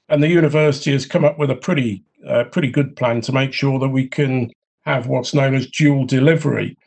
And 0.10 0.22
the 0.22 0.28
university 0.28 0.92
has 0.92 1.06
come 1.06 1.24
up 1.24 1.38
with 1.38 1.50
a 1.50 1.56
pretty, 1.56 2.04
uh, 2.28 2.46
pretty 2.46 2.70
good 2.70 2.96
plan 2.96 3.22
to 3.22 3.32
make 3.32 3.54
sure 3.54 3.80
that 3.80 3.90
we 3.90 4.08
can 4.08 4.52
have 4.86 5.08
what's 5.08 5.34
known 5.34 5.56
as 5.56 5.68
dual 5.68 6.06
delivery. 6.06 6.78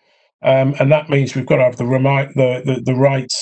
Um, 0.43 0.75
and 0.81 0.91
that 0.91 1.09
means 1.09 1.35
we've 1.35 1.47
got 1.47 1.57
to 1.57 1.65
have 1.65 1.77
the, 1.77 1.87
remi- 1.87 2.33
the, 2.35 2.63
the, 2.65 2.83
the 2.85 2.95
right 2.95 3.33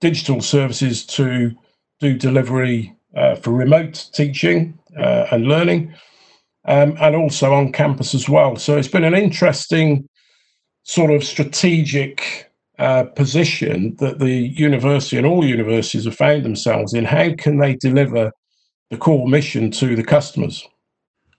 digital 0.00 0.40
services 0.40 1.04
to 1.06 1.52
do 2.00 2.16
delivery 2.16 2.94
uh, 3.16 3.34
for 3.34 3.52
remote 3.52 4.08
teaching 4.12 4.78
uh, 4.96 5.26
and 5.32 5.46
learning, 5.46 5.92
um, 6.68 6.96
and 7.00 7.16
also 7.16 7.52
on 7.54 7.72
campus 7.72 8.14
as 8.14 8.28
well. 8.28 8.54
So 8.56 8.76
it's 8.76 8.88
been 8.88 9.02
an 9.02 9.14
interesting 9.14 10.06
sort 10.82 11.10
of 11.10 11.24
strategic 11.24 12.52
uh, 12.78 13.04
position 13.04 13.96
that 13.96 14.18
the 14.18 14.30
university 14.30 15.16
and 15.16 15.26
all 15.26 15.44
universities 15.44 16.04
have 16.04 16.14
found 16.14 16.44
themselves 16.44 16.92
in. 16.92 17.06
How 17.06 17.34
can 17.36 17.58
they 17.58 17.74
deliver 17.74 18.30
the 18.90 18.98
core 18.98 19.26
mission 19.26 19.70
to 19.72 19.96
the 19.96 20.04
customers? 20.04 20.68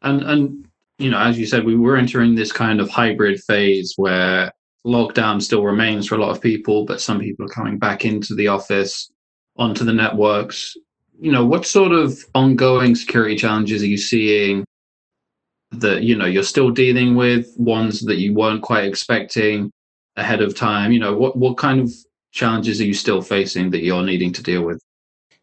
And 0.01 0.24
and 0.24 0.65
you 0.98 1.12
know, 1.12 1.19
as 1.19 1.38
you 1.38 1.45
said, 1.45 1.63
we 1.63 1.77
were 1.77 1.95
entering 1.95 2.33
this 2.33 2.51
kind 2.51 2.81
of 2.81 2.89
hybrid 2.89 3.39
phase 3.43 3.93
where 3.95 4.51
lockdown 4.86 5.41
still 5.41 5.63
remains 5.63 6.07
for 6.07 6.15
a 6.15 6.17
lot 6.17 6.31
of 6.31 6.41
people, 6.41 6.86
but 6.86 7.01
some 7.01 7.19
people 7.19 7.45
are 7.45 7.50
coming 7.50 7.77
back 7.77 8.03
into 8.03 8.33
the 8.33 8.48
office, 8.48 9.12
onto 9.57 9.86
the 9.86 9.93
networks. 9.93 10.75
You 11.19 11.31
know, 11.31 11.45
what 11.45 11.67
sort 11.67 11.91
of 11.91 12.17
ongoing 12.33 12.95
security 12.95 13.36
challenges 13.36 13.83
are 13.83 13.88
you 13.88 13.98
seeing 13.98 14.65
that 15.71 16.03
you 16.03 16.15
know 16.15 16.25
you're 16.25 16.43
still 16.43 16.69
dealing 16.69 17.15
with, 17.15 17.47
ones 17.57 18.01
that 18.01 18.17
you 18.17 18.33
weren't 18.33 18.61
quite 18.61 18.85
expecting 18.85 19.71
ahead 20.15 20.41
of 20.41 20.55
time? 20.55 20.91
You 20.91 20.99
know, 20.99 21.15
what 21.15 21.38
what 21.38 21.57
kind 21.57 21.79
of 21.79 21.91
challenges 22.31 22.79
are 22.81 22.85
you 22.85 22.93
still 22.93 23.21
facing 23.21 23.71
that 23.71 23.83
you're 23.83 24.03
needing 24.03 24.33
to 24.33 24.43
deal 24.43 24.63
with? 24.63 24.81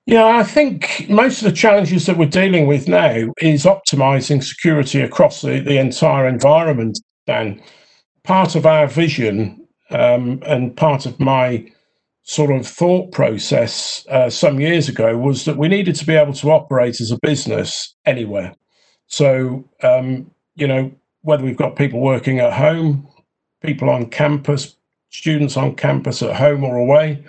Yeah, 0.07 0.25
I 0.25 0.45
think 0.45 1.07
most 1.09 1.43
of 1.43 1.51
the 1.51 1.57
challenges 1.57 2.07
that 2.07 2.17
we're 2.17 2.27
dealing 2.27 2.69
with 2.69 2.87
now 2.87 3.33
is 3.41 3.65
optimizing 3.65 4.43
security 4.43 5.01
across 5.01 5.43
the, 5.43 5.59
the 5.59 5.79
entire 5.79 6.29
environment, 6.29 7.01
Dan 7.27 7.61
part 8.27 8.57
of 8.57 8.67
our 8.67 8.89
vision 8.89 9.67
um, 9.91 10.43
and 10.45 10.77
part 10.77 11.07
of 11.07 11.19
my 11.19 11.65
sort 12.25 12.51
of 12.51 12.67
thought 12.67 13.13
process 13.13 14.05
uh, 14.11 14.29
some 14.29 14.61
years 14.61 14.89
ago 14.89 15.17
was 15.17 15.45
that 15.45 15.57
we 15.57 15.69
needed 15.69 15.95
to 15.95 16.05
be 16.05 16.15
able 16.15 16.33
to 16.33 16.51
operate 16.51 17.01
as 17.01 17.13
a 17.13 17.19
business 17.23 17.95
anywhere. 18.05 18.53
So, 19.07 19.69
um, 19.83 20.31
you 20.55 20.67
know, 20.67 20.93
whether 21.23 21.45
we've 21.45 21.57
got 21.57 21.77
people 21.77 22.01
working 22.01 22.39
at 22.41 22.53
home, 22.53 23.09
people 23.63 23.91
on 23.91 24.07
campus, 24.07 24.77
students 25.11 25.57
on 25.57 25.75
campus 25.75 26.23
at 26.23 26.37
home 26.37 26.65
or 26.65 26.77
away, 26.77 27.25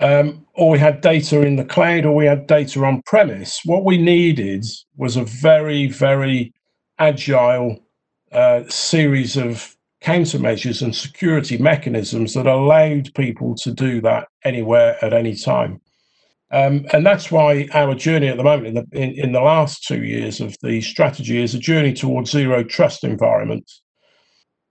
um, 0.00 0.46
or 0.54 0.70
we 0.70 0.78
had 0.78 1.00
data 1.00 1.42
in 1.42 1.56
the 1.56 1.64
cloud 1.64 2.04
or 2.04 2.14
we 2.14 2.26
had 2.26 2.46
data 2.46 2.84
on 2.84 3.02
premise, 3.02 3.60
what 3.64 3.84
we 3.84 3.98
needed 3.98 4.64
was 4.96 5.16
a 5.16 5.24
very, 5.24 5.86
very 5.86 6.52
agile 6.98 7.78
uh, 8.32 8.62
series 8.68 9.36
of 9.36 9.76
countermeasures 10.02 10.82
and 10.82 10.94
security 10.94 11.58
mechanisms 11.58 12.34
that 12.34 12.46
allowed 12.46 13.12
people 13.14 13.54
to 13.56 13.72
do 13.72 14.00
that 14.00 14.28
anywhere 14.44 14.96
at 15.02 15.12
any 15.12 15.34
time. 15.34 15.80
Um, 16.50 16.86
and 16.92 17.04
that's 17.04 17.30
why 17.30 17.68
our 17.74 17.94
journey 17.94 18.28
at 18.28 18.38
the 18.38 18.44
moment, 18.44 18.68
in 18.68 18.74
the, 18.74 18.86
in, 18.92 19.26
in 19.26 19.32
the 19.32 19.40
last 19.40 19.84
two 19.84 20.04
years 20.04 20.40
of 20.40 20.56
the 20.62 20.80
strategy, 20.80 21.42
is 21.42 21.54
a 21.54 21.58
journey 21.58 21.92
towards 21.92 22.30
zero 22.30 22.64
trust 22.64 23.04
environments, 23.04 23.82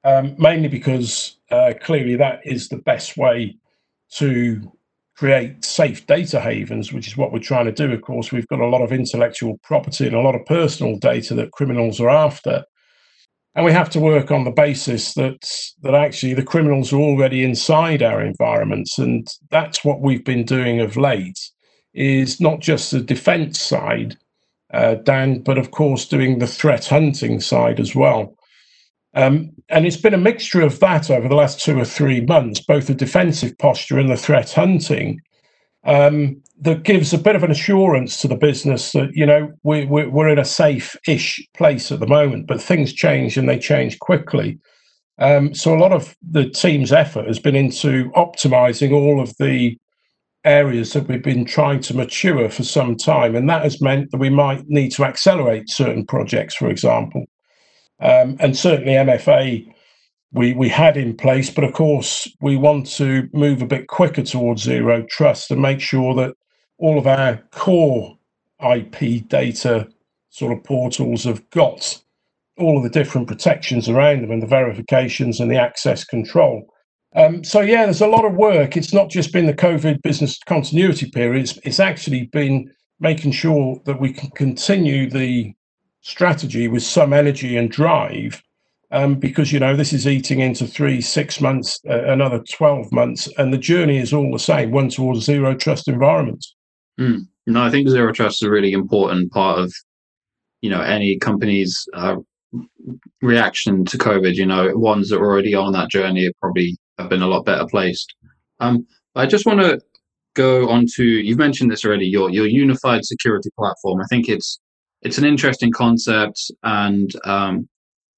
um, 0.03 0.36
mainly 0.39 0.69
because 0.69 1.38
uh, 1.51 1.74
clearly 1.79 2.15
that 2.15 2.39
is 2.46 2.69
the 2.69 2.77
best 2.77 3.15
way 3.15 3.57
to 4.13 4.72
create 5.15 5.63
safe 5.63 6.05
data 6.07 6.39
havens, 6.39 6.93
which 6.93 7.07
is 7.07 7.17
what 7.17 7.31
we're 7.31 7.39
trying 7.39 7.65
to 7.65 7.72
do. 7.72 7.91
Of 7.91 8.01
course, 8.01 8.31
we've 8.31 8.48
got 8.48 8.60
a 8.60 8.67
lot 8.67 8.81
of 8.81 8.91
intellectual 8.91 9.60
property 9.63 10.07
and 10.07 10.15
a 10.15 10.22
lot 10.22 10.36
of 10.36 10.46
personal 10.46 10.98
data 10.98 11.36
that 11.36 11.51
criminals 11.51 12.00
are 12.00 12.10
after. 12.10 12.63
And 13.53 13.65
we 13.65 13.72
have 13.72 13.89
to 13.91 14.00
work 14.00 14.29
on 14.29 14.43
the 14.43 14.51
basis 14.51 15.15
that 15.15 15.50
that 15.81 15.96
actually 15.96 16.36
the 16.36 16.43
criminals 16.43 16.93
are 16.93 17.00
already 17.00 17.43
inside 17.43 18.03
our 18.03 18.22
environments 18.22 19.00
and 19.00 19.27
that's 19.50 19.84
what 19.84 20.01
we've 20.01 20.24
been 20.24 20.46
doing 20.46 20.79
of 20.79 20.96
late 20.96 21.39
is 21.98 22.39
not 22.39 22.60
just 22.60 22.92
the 22.92 23.01
defense 23.01 23.60
side 23.60 24.18
uh, 24.74 24.96
dan 24.96 25.39
but 25.39 25.58
of 25.58 25.72
course 25.72 26.08
doing 26.08 26.39
the 26.39 26.48
threat 26.48 26.86
hunting 26.86 27.39
side 27.39 27.80
as 27.80 27.96
well 27.96 28.36
um, 29.13 29.50
and 29.70 29.86
it's 29.86 29.98
been 29.98 30.13
a 30.13 30.18
mixture 30.18 30.62
of 30.62 30.80
that 30.80 31.10
over 31.10 31.27
the 31.27 31.36
last 31.36 31.60
two 31.60 31.80
or 31.80 31.86
three 31.86 32.22
months 32.22 32.60
both 32.60 32.88
the 32.88 32.94
defensive 32.94 33.58
posture 33.58 33.98
and 33.98 34.10
the 34.10 34.18
threat 34.18 34.51
hunting 34.51 35.20
um, 35.88 36.42
that 36.62 36.84
gives 36.84 37.13
a 37.13 37.18
bit 37.18 37.36
of 37.36 37.44
an 37.44 37.51
assurance 37.51 38.18
to 38.22 38.27
the 38.27 38.36
business 38.36 38.92
that 38.92 39.10
you 39.13 39.25
know 39.25 39.51
we, 39.63 39.86
we, 39.86 40.06
we're 40.06 40.30
in 40.30 40.39
a 40.39 40.46
safe-ish 40.46 41.48
place 41.56 41.92
at 41.92 42.00
the 42.00 42.08
moment, 42.08 42.48
but 42.48 42.62
things 42.62 42.94
change 42.94 43.38
and 43.38 43.48
they 43.48 43.58
change 43.58 43.98
quickly. 44.00 44.60
Um, 45.20 45.54
so 45.54 45.74
a 45.74 45.80
lot 45.80 45.94
of 45.94 46.16
the 46.22 46.50
team's 46.50 46.92
effort 46.92 47.25
has 47.27 47.39
been 47.39 47.56
into 47.56 48.12
optimizing 48.12 48.92
all 48.92 49.20
of 49.20 49.36
the 49.38 49.77
areas 50.48 50.94
that 50.94 51.08
we've 51.08 51.24
been 51.24 51.46
trying 51.46 51.82
to 51.82 51.96
mature 51.96 52.50
for 52.50 52.63
some 52.63 52.96
time, 52.96 53.36
and 53.36 53.50
that 53.50 53.63
has 53.63 53.82
meant 53.82 54.12
that 54.12 54.18
we 54.18 54.30
might 54.30 54.68
need 54.68 54.92
to 54.94 55.06
accelerate 55.06 55.70
certain 55.70 56.06
projects, 56.06 56.56
for 56.56 56.70
example. 56.70 57.25
Um, 58.00 58.38
and 58.39 58.56
certainly 58.56 58.94
MFA 58.94 59.74
we 60.32 60.54
we 60.54 60.70
had 60.70 60.98
in 60.98 61.16
place, 61.16 61.50
but 61.50 61.63
of 61.63 61.74
course 61.74 62.27
we 62.42 62.58
want 62.58 62.86
to 62.98 63.30
move 63.34 63.62
a 63.62 63.68
bit 63.68 63.88
quicker 63.88 64.24
towards 64.24 64.62
zero 64.63 65.06
trust 65.10 65.51
and 65.51 65.62
make 65.62 65.80
sure 65.80 66.13
that 66.16 66.36
all 66.77 66.98
of 67.00 67.08
our 67.08 67.38
core 67.51 68.18
IP 68.62 69.27
data 69.27 69.88
sort 70.30 70.56
of 70.56 70.63
portals 70.63 71.24
have 71.24 71.50
got 71.50 72.01
all 72.58 72.77
of 72.77 72.84
the 72.84 72.89
different 72.89 73.27
protections 73.27 73.88
around 73.88 74.22
them 74.22 74.32
and 74.32 74.42
the 74.42 74.48
verifications 74.48 75.39
and 75.39 75.50
the 75.50 75.60
access 75.60 76.04
control. 76.04 76.68
Um, 77.17 77.43
so 77.43 77.62
yeah, 77.62 77.86
there's 77.86 78.01
a 78.01 78.07
lot 78.07 78.25
of 78.25 78.36
work. 78.36 78.77
It's 78.77 78.93
not 78.93 79.09
just 79.09 79.33
been 79.33 79.47
the 79.47 79.53
COVID 79.53 80.01
business 80.03 80.39
continuity 80.45 81.09
period. 81.09 81.41
It's, 81.41 81.57
it's 81.63 81.79
actually 81.79 82.25
been 82.25 82.71
making 83.00 83.31
sure 83.31 83.81
that 83.86 84.00
we 84.00 84.13
can 84.13 84.29
continue 84.31 85.09
the 85.09 85.53
strategy 86.01 86.67
with 86.67 86.83
some 86.83 87.13
energy 87.13 87.57
and 87.57 87.71
drive 87.71 88.41
um, 88.91 89.15
because 89.15 89.51
you 89.51 89.59
know 89.59 89.75
this 89.75 89.93
is 89.93 90.07
eating 90.07 90.39
into 90.39 90.65
three, 90.65 91.01
six 91.01 91.41
months, 91.41 91.79
uh, 91.89 92.05
another 92.05 92.41
twelve 92.53 92.91
months, 92.91 93.27
and 93.38 93.53
the 93.53 93.57
journey 93.57 93.97
is 93.97 94.13
all 94.13 94.31
the 94.31 94.39
same, 94.39 94.71
one 94.71 94.89
towards 94.89 95.25
zero 95.25 95.55
trust 95.55 95.88
environments. 95.88 96.55
Mm. 97.00 97.27
No, 97.47 97.63
I 97.63 97.69
think 97.69 97.89
zero 97.89 98.13
trust 98.13 98.41
is 98.41 98.47
a 98.47 98.51
really 98.51 98.71
important 98.71 99.31
part 99.31 99.59
of 99.59 99.74
you 100.62 100.69
know 100.69 100.81
any 100.81 101.17
company's 101.17 101.88
uh, 101.93 102.15
reaction 103.22 103.86
to 103.86 103.98
COVID. 103.98 104.36
You 104.36 104.46
know, 104.46 104.75
ones 104.75 105.10
that 105.10 105.20
are 105.20 105.25
already 105.25 105.54
on 105.54 105.74
that 105.74 105.89
journey 105.89 106.30
probably 106.42 106.77
have 106.98 107.10
been 107.10 107.22
a 107.22 107.27
lot 107.27 107.46
better 107.46 107.66
placed. 107.66 108.13
Um, 108.60 108.86
I 109.16 109.25
just 109.25 109.46
want 109.46 109.60
to 109.60 109.80
go 110.36 110.70
on 110.70 110.86
to 110.96 111.04
you've 111.04 111.38
mentioned 111.38 111.72
this 111.72 111.86
already. 111.86 112.08
Your 112.08 112.30
your 112.30 112.48
unified 112.48 113.06
security 113.06 113.50
platform. 113.58 114.01
I 114.01 114.06
think 114.10 114.30
it's 114.30 114.60
it's 115.01 115.18
an 115.18 115.25
interesting 115.25 115.72
concept 115.72 116.51
and 116.63 117.12
um, 117.25 117.68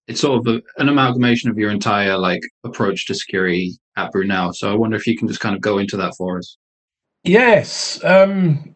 it's 0.07 0.21
sort 0.21 0.39
of 0.39 0.55
a, 0.55 0.61
an 0.81 0.89
amalgamation 0.89 1.49
of 1.49 1.57
your 1.57 1.71
entire 1.71 2.17
like 2.17 2.41
approach 2.63 3.05
to 3.07 3.15
security 3.15 3.77
at 3.95 4.11
Brunel. 4.11 4.53
So 4.53 4.71
I 4.71 4.75
wonder 4.75 4.97
if 4.97 5.05
you 5.05 5.17
can 5.17 5.27
just 5.27 5.39
kind 5.39 5.55
of 5.55 5.61
go 5.61 5.77
into 5.77 5.97
that 5.97 6.13
for 6.17 6.37
us. 6.37 6.57
Yes. 7.23 8.03
Um, 8.03 8.75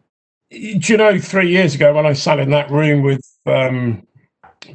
do 0.50 0.92
you 0.92 0.96
know, 0.96 1.18
three 1.18 1.50
years 1.50 1.74
ago 1.74 1.94
when 1.94 2.06
I 2.06 2.12
sat 2.12 2.38
in 2.38 2.50
that 2.50 2.70
room 2.70 3.02
with 3.02 3.24
um, 3.46 4.06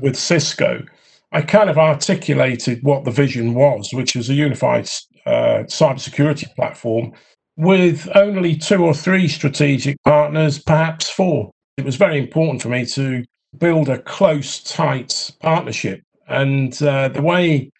with 0.01 0.15
Cisco, 0.15 0.83
I 1.31 1.41
kind 1.41 1.69
of 1.69 1.77
articulated 1.77 2.83
what 2.83 3.05
the 3.05 3.11
vision 3.11 3.53
was, 3.53 3.93
which 3.93 4.15
was 4.15 4.29
a 4.29 4.33
unified 4.33 4.89
uh, 5.25 5.63
cybersecurity 5.67 6.53
platform 6.55 7.11
with 7.55 8.09
only 8.15 8.55
two 8.55 8.83
or 8.83 8.93
three 8.93 9.27
strategic 9.27 10.01
partners, 10.03 10.59
perhaps 10.59 11.09
four. 11.09 11.51
It 11.77 11.85
was 11.85 11.97
very 11.97 12.17
important 12.17 12.61
for 12.61 12.69
me 12.69 12.85
to 12.87 13.23
build 13.57 13.89
a 13.89 13.99
close, 13.99 14.63
tight 14.63 15.31
partnership 15.41 16.01
and 16.29 16.81
uh, 16.83 17.09
the 17.09 17.23
way 17.23 17.71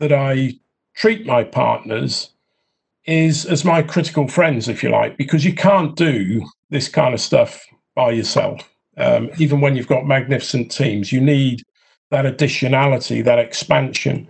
that 0.00 0.12
I 0.12 0.54
treat 0.96 1.26
my 1.26 1.44
partners 1.44 2.30
is 3.04 3.44
as 3.44 3.64
my 3.64 3.82
critical 3.82 4.26
friends, 4.26 4.68
if 4.68 4.82
you 4.82 4.88
like, 4.88 5.18
because 5.18 5.44
you 5.44 5.54
can't 5.54 5.94
do 5.94 6.42
this 6.70 6.88
kind 6.88 7.12
of 7.12 7.20
stuff 7.20 7.62
by 7.94 8.12
yourself. 8.12 8.68
Um, 8.96 9.30
even 9.38 9.60
when 9.60 9.74
you've 9.76 9.88
got 9.88 10.06
magnificent 10.06 10.70
teams, 10.70 11.12
you 11.12 11.20
need 11.20 11.62
that 12.10 12.24
additionality, 12.24 13.24
that 13.24 13.38
expansion. 13.38 14.28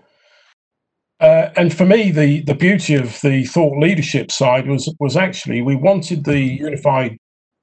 Uh, 1.20 1.50
and 1.56 1.74
for 1.76 1.84
me, 1.84 2.10
the 2.10 2.42
the 2.42 2.54
beauty 2.54 2.94
of 2.94 3.20
the 3.22 3.44
thought 3.44 3.78
leadership 3.78 4.30
side 4.30 4.66
was 4.68 4.92
was 4.98 5.16
actually 5.16 5.62
we 5.62 5.76
wanted 5.76 6.24
the 6.24 6.40
unified 6.40 7.16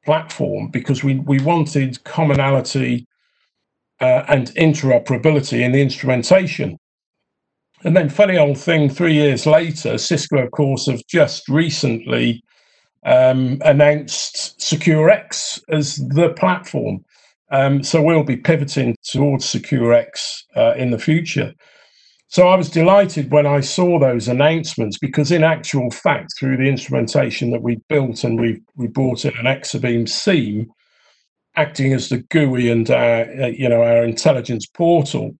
platform 0.05 0.69
because 0.69 1.03
we 1.03 1.15
we 1.19 1.41
wanted 1.41 2.03
commonality 2.03 3.05
uh, 4.01 4.23
and 4.27 4.47
interoperability 4.55 5.61
in 5.61 5.71
the 5.71 5.81
instrumentation. 5.81 6.77
And 7.83 7.95
then, 7.95 8.09
funny 8.09 8.37
old 8.37 8.57
thing, 8.57 8.89
three 8.89 9.13
years 9.13 9.45
later, 9.45 9.97
Cisco, 9.97 10.37
of 10.37 10.51
course, 10.51 10.87
have 10.87 11.01
just 11.07 11.47
recently 11.47 12.41
um, 13.03 13.59
announced 13.63 14.59
SecureX 14.59 15.61
as 15.69 15.97
the 15.97 16.29
platform. 16.33 17.03
Um, 17.51 17.83
so 17.83 18.01
we'll 18.01 18.23
be 18.23 18.37
pivoting 18.37 18.95
towards 19.03 19.45
SecureX 19.45 20.43
uh, 20.55 20.73
in 20.75 20.91
the 20.91 20.99
future. 20.99 21.53
So 22.27 22.47
I 22.47 22.55
was 22.55 22.69
delighted 22.69 23.31
when 23.31 23.47
I 23.47 23.59
saw 23.59 23.97
those 23.97 24.27
announcements 24.27 24.99
because, 24.99 25.31
in 25.31 25.43
actual 25.43 25.89
fact, 25.89 26.33
through 26.37 26.57
the 26.57 26.69
instrumentation 26.69 27.49
that 27.49 27.63
we 27.63 27.79
built 27.89 28.23
and 28.23 28.39
we 28.39 28.61
we 28.75 28.85
brought 28.85 29.25
in 29.25 29.35
an 29.37 29.45
Exabeam 29.45 30.07
SIEM, 30.07 30.67
acting 31.55 31.91
as 31.91 32.09
the 32.09 32.19
GUI 32.29 32.69
and 32.69 32.87
our, 32.91 33.21
uh, 33.41 33.47
you 33.47 33.67
know 33.67 33.81
our 33.81 34.03
intelligence 34.03 34.67
portal. 34.67 35.35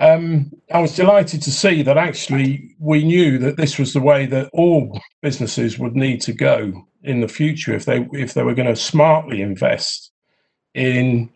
Um, 0.00 0.50
I 0.72 0.80
was 0.80 0.96
delighted 0.96 1.42
to 1.42 1.50
see 1.50 1.82
that 1.82 1.98
actually 1.98 2.74
we 2.78 3.04
knew 3.04 3.36
that 3.38 3.58
this 3.58 3.78
was 3.78 3.92
the 3.92 4.00
way 4.00 4.24
that 4.26 4.48
all 4.54 4.98
businesses 5.20 5.78
would 5.78 5.94
need 5.94 6.22
to 6.22 6.32
go 6.32 6.86
in 7.02 7.20
the 7.20 7.28
future 7.28 7.74
if 7.74 7.84
they 7.84 8.08
if 8.12 8.32
they 8.32 8.42
were 8.42 8.54
going 8.54 8.68
to 8.68 8.76
smartly 8.76 9.42
invest 9.42 10.10
in 10.74 11.30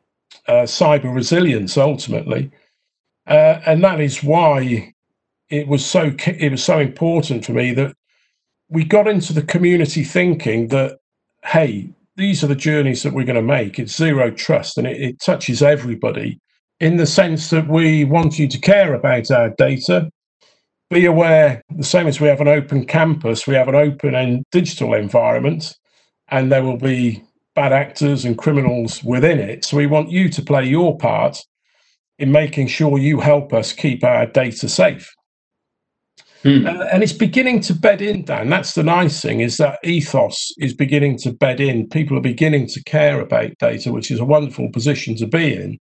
uh, 0.48 0.62
cyber 0.62 1.14
resilience 1.14 1.76
ultimately. 1.76 2.50
Uh, 3.26 3.60
and 3.66 3.84
that 3.84 4.00
is 4.00 4.24
why 4.24 4.94
it 5.50 5.68
was 5.68 5.84
so 5.84 6.14
it 6.26 6.50
was 6.50 6.64
so 6.64 6.78
important 6.78 7.44
for 7.44 7.52
me 7.52 7.72
that 7.74 7.94
we 8.70 8.82
got 8.82 9.06
into 9.06 9.34
the 9.34 9.42
community 9.42 10.04
thinking 10.04 10.68
that 10.68 10.98
hey 11.44 11.90
these 12.16 12.42
are 12.42 12.46
the 12.46 12.54
journeys 12.54 13.02
that 13.02 13.12
we're 13.12 13.24
going 13.24 13.36
to 13.36 13.42
make 13.42 13.78
it's 13.78 13.96
zero 13.96 14.30
trust 14.30 14.78
and 14.78 14.86
it, 14.86 15.00
it 15.00 15.20
touches 15.20 15.62
everybody 15.62 16.40
in 16.84 16.96
the 16.96 17.06
sense 17.06 17.50
that 17.50 17.68
we 17.68 18.04
want 18.04 18.38
you 18.38 18.46
to 18.46 18.58
care 18.60 18.94
about 18.94 19.30
our 19.30 19.50
data 19.50 20.10
be 20.90 21.06
aware 21.06 21.62
the 21.76 21.84
same 21.84 22.06
as 22.06 22.20
we 22.20 22.28
have 22.28 22.40
an 22.40 22.48
open 22.48 22.84
campus 22.84 23.46
we 23.46 23.54
have 23.54 23.68
an 23.68 23.74
open 23.74 24.14
and 24.14 24.44
digital 24.52 24.94
environment 24.94 25.74
and 26.28 26.52
there 26.52 26.62
will 26.62 26.76
be 26.76 27.22
bad 27.54 27.72
actors 27.72 28.24
and 28.24 28.36
criminals 28.36 29.02
within 29.02 29.38
it 29.38 29.64
so 29.64 29.76
we 29.76 29.86
want 29.86 30.10
you 30.10 30.28
to 30.28 30.42
play 30.42 30.64
your 30.64 30.96
part 30.98 31.38
in 32.18 32.30
making 32.30 32.66
sure 32.66 32.98
you 32.98 33.20
help 33.20 33.52
us 33.52 33.72
keep 33.72 34.04
our 34.04 34.26
data 34.26 34.68
safe. 34.68 35.14
Hmm. 36.42 36.66
And 36.66 37.02
it's 37.02 37.12
beginning 37.12 37.60
to 37.62 37.74
bed 37.74 38.02
in, 38.02 38.24
Dan. 38.24 38.50
That's 38.50 38.74
the 38.74 38.82
nice 38.82 39.22
thing 39.22 39.40
is 39.40 39.56
that 39.56 39.78
ethos 39.82 40.52
is 40.58 40.74
beginning 40.74 41.16
to 41.18 41.32
bed 41.32 41.58
in. 41.58 41.88
People 41.88 42.18
are 42.18 42.22
beginning 42.22 42.66
to 42.68 42.84
care 42.84 43.20
about 43.20 43.56
data, 43.58 43.90
which 43.90 44.10
is 44.10 44.20
a 44.20 44.26
wonderful 44.26 44.70
position 44.70 45.16
to 45.16 45.26
be 45.26 45.54
in. 45.54 45.78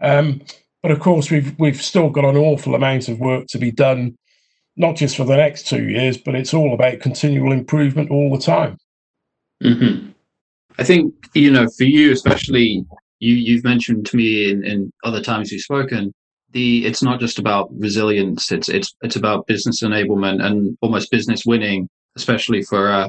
Um, 0.00 0.42
but 0.82 0.90
of 0.90 1.00
course, 1.00 1.30
we've 1.30 1.58
we've 1.58 1.82
still 1.82 2.10
got 2.10 2.24
an 2.24 2.36
awful 2.36 2.74
amount 2.74 3.08
of 3.08 3.18
work 3.18 3.46
to 3.48 3.58
be 3.58 3.70
done, 3.70 4.16
not 4.76 4.96
just 4.96 5.16
for 5.16 5.24
the 5.24 5.36
next 5.36 5.66
two 5.66 5.88
years, 5.88 6.16
but 6.18 6.34
it's 6.34 6.54
all 6.54 6.74
about 6.74 7.00
continual 7.00 7.52
improvement 7.52 8.10
all 8.10 8.30
the 8.30 8.42
time. 8.42 8.76
Mm-hmm. 9.62 10.10
I 10.78 10.84
think 10.84 11.14
you 11.34 11.50
know, 11.50 11.66
for 11.76 11.84
you 11.84 12.12
especially, 12.12 12.84
you 13.20 13.34
you've 13.34 13.64
mentioned 13.64 14.06
to 14.06 14.16
me 14.16 14.50
in, 14.50 14.64
in 14.64 14.92
other 15.04 15.22
times 15.22 15.50
you've 15.50 15.62
spoken 15.62 16.12
the 16.52 16.86
it's 16.86 17.02
not 17.02 17.20
just 17.20 17.38
about 17.38 17.68
resilience 17.78 18.50
it's 18.52 18.68
it's 18.68 18.94
it's 19.02 19.16
about 19.16 19.46
business 19.46 19.82
enablement 19.82 20.42
and 20.42 20.76
almost 20.80 21.10
business 21.10 21.44
winning 21.44 21.88
especially 22.16 22.62
for 22.62 22.88
uh, 22.88 23.08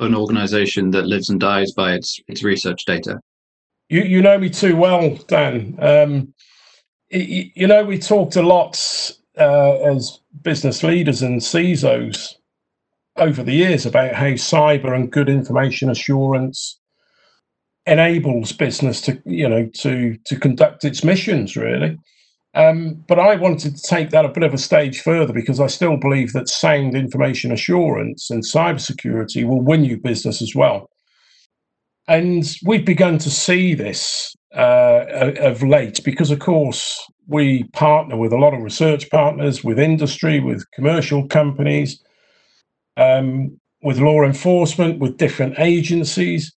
an 0.00 0.14
organization 0.14 0.90
that 0.90 1.06
lives 1.06 1.30
and 1.30 1.40
dies 1.40 1.72
by 1.72 1.92
its 1.92 2.18
its 2.26 2.42
research 2.42 2.84
data 2.86 3.20
you 3.90 4.02
you 4.02 4.22
know 4.22 4.38
me 4.38 4.48
too 4.48 4.76
well 4.76 5.14
dan 5.28 5.76
um, 5.80 6.32
you 7.10 7.66
know 7.66 7.84
we 7.84 7.98
talked 7.98 8.36
a 8.36 8.42
lot 8.42 8.80
uh, 9.38 9.74
as 9.80 10.20
business 10.42 10.82
leaders 10.82 11.22
and 11.22 11.40
CISOs 11.40 12.36
over 13.16 13.42
the 13.42 13.52
years 13.52 13.84
about 13.84 14.14
how 14.14 14.30
cyber 14.30 14.94
and 14.94 15.12
good 15.12 15.28
information 15.28 15.90
assurance 15.90 16.78
enables 17.86 18.52
business 18.52 19.00
to 19.02 19.20
you 19.26 19.48
know 19.48 19.68
to 19.74 20.16
to 20.24 20.38
conduct 20.38 20.84
its 20.84 21.02
missions 21.02 21.56
really 21.56 21.98
um, 22.54 23.04
but 23.06 23.20
I 23.20 23.36
wanted 23.36 23.76
to 23.76 23.82
take 23.82 24.10
that 24.10 24.24
a 24.24 24.28
bit 24.28 24.42
of 24.42 24.52
a 24.52 24.58
stage 24.58 25.00
further 25.02 25.32
because 25.32 25.60
I 25.60 25.68
still 25.68 25.96
believe 25.96 26.32
that 26.32 26.48
sound 26.48 26.96
information 26.96 27.52
assurance 27.52 28.28
and 28.28 28.42
cybersecurity 28.42 29.44
will 29.44 29.60
win 29.60 29.84
you 29.84 29.98
business 29.98 30.42
as 30.42 30.52
well. 30.52 30.89
And 32.10 32.44
we've 32.64 32.84
begun 32.84 33.18
to 33.18 33.30
see 33.30 33.72
this 33.72 34.34
uh, 34.56 35.04
of 35.38 35.62
late 35.62 36.00
because, 36.04 36.32
of 36.32 36.40
course, 36.40 37.08
we 37.28 37.62
partner 37.72 38.16
with 38.16 38.32
a 38.32 38.36
lot 38.36 38.52
of 38.52 38.62
research 38.62 39.08
partners, 39.10 39.62
with 39.62 39.78
industry, 39.78 40.40
with 40.40 40.68
commercial 40.72 41.28
companies, 41.28 42.02
um, 42.96 43.56
with 43.84 44.00
law 44.00 44.24
enforcement, 44.24 44.98
with 44.98 45.18
different 45.18 45.54
agencies. 45.60 46.52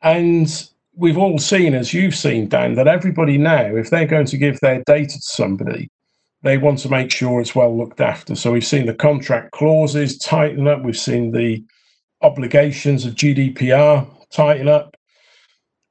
And 0.00 0.48
we've 0.94 1.18
all 1.18 1.38
seen, 1.38 1.74
as 1.74 1.92
you've 1.92 2.16
seen, 2.16 2.48
Dan, 2.48 2.72
that 2.76 2.88
everybody 2.88 3.36
now, 3.36 3.76
if 3.76 3.90
they're 3.90 4.06
going 4.06 4.24
to 4.24 4.38
give 4.38 4.58
their 4.60 4.82
data 4.86 5.12
to 5.12 5.20
somebody, 5.20 5.90
they 6.42 6.56
want 6.56 6.78
to 6.78 6.88
make 6.88 7.10
sure 7.10 7.42
it's 7.42 7.54
well 7.54 7.76
looked 7.76 8.00
after. 8.00 8.34
So 8.34 8.52
we've 8.52 8.64
seen 8.64 8.86
the 8.86 8.94
contract 8.94 9.52
clauses 9.52 10.16
tighten 10.16 10.66
up. 10.66 10.82
We've 10.82 10.96
seen 10.96 11.32
the 11.32 11.62
obligations 12.22 13.04
of 13.04 13.14
GDPR 13.14 14.15
tighten 14.30 14.68
up. 14.68 14.96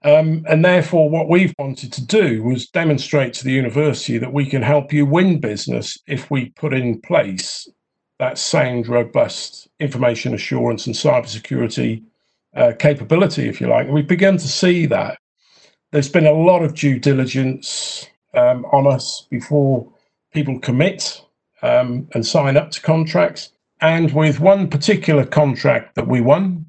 Um, 0.03 0.45
and 0.47 0.63
therefore, 0.63 1.09
what 1.09 1.29
we've 1.29 1.53
wanted 1.57 1.91
to 1.93 2.05
do 2.05 2.43
was 2.43 2.67
demonstrate 2.67 3.33
to 3.35 3.43
the 3.43 3.51
university 3.51 4.19
that 4.19 4.33
we 4.33 4.45
can 4.45 4.61
help 4.61 4.93
you 4.93 5.05
win 5.05 5.39
business 5.39 5.97
if 6.07 6.29
we 6.29 6.49
put 6.49 6.73
in 6.73 7.01
place 7.01 7.67
that 8.19 8.37
sound, 8.37 8.87
robust 8.87 9.67
information 9.79 10.33
assurance 10.33 10.85
and 10.85 10.95
cybersecurity 10.95 12.03
uh, 12.55 12.71
capability, 12.79 13.47
if 13.47 13.59
you 13.59 13.67
like. 13.67 13.85
And 13.85 13.93
we've 13.93 14.07
begun 14.07 14.37
to 14.37 14.47
see 14.47 14.85
that. 14.85 15.17
There's 15.91 16.09
been 16.09 16.25
a 16.25 16.31
lot 16.31 16.63
of 16.63 16.75
due 16.75 16.99
diligence 16.99 18.07
um, 18.33 18.65
on 18.65 18.87
us 18.87 19.27
before 19.29 19.91
people 20.33 20.59
commit 20.59 21.21
um, 21.61 22.07
and 22.13 22.25
sign 22.25 22.57
up 22.57 22.71
to 22.71 22.81
contracts. 22.81 23.51
And 23.81 24.13
with 24.13 24.39
one 24.39 24.69
particular 24.69 25.25
contract 25.25 25.95
that 25.95 26.07
we 26.07 26.21
won, 26.21 26.64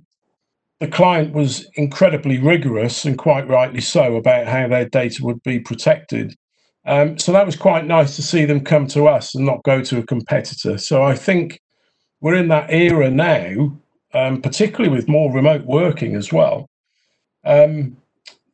the 0.81 0.89
client 0.89 1.33
was 1.33 1.67
incredibly 1.75 2.39
rigorous 2.39 3.05
and 3.05 3.17
quite 3.17 3.49
rightly 3.49 3.81
so 3.81 4.17
about 4.17 4.47
how 4.47 4.69
their 4.69 4.89
data 4.89 5.25
would 5.25 5.43
be 5.43 5.59
protected. 5.59 6.35
Um, 6.85 7.19
so 7.19 7.33
that 7.33 7.47
was 7.47 7.57
quite 7.57 7.87
nice 7.87 8.15
to 8.17 8.23
see 8.23 8.45
them 8.45 8.61
come 8.61 8.87
to 8.89 9.09
us 9.09 9.35
and 9.35 9.45
not 9.45 9.65
go 9.65 9.83
to 9.83 9.99
a 9.99 10.07
competitor. 10.07 10.79
So 10.79 11.03
I 11.03 11.15
think 11.15 11.61
we're 12.21 12.35
in 12.35 12.49
that 12.49 12.71
era 12.71 13.11
now 13.11 13.77
um, 14.17 14.41
particularly 14.41 14.95
with 14.95 15.09
more 15.09 15.33
remote 15.33 15.65
working 15.67 16.17
as 16.17 16.33
well, 16.33 16.71
um, 17.45 17.97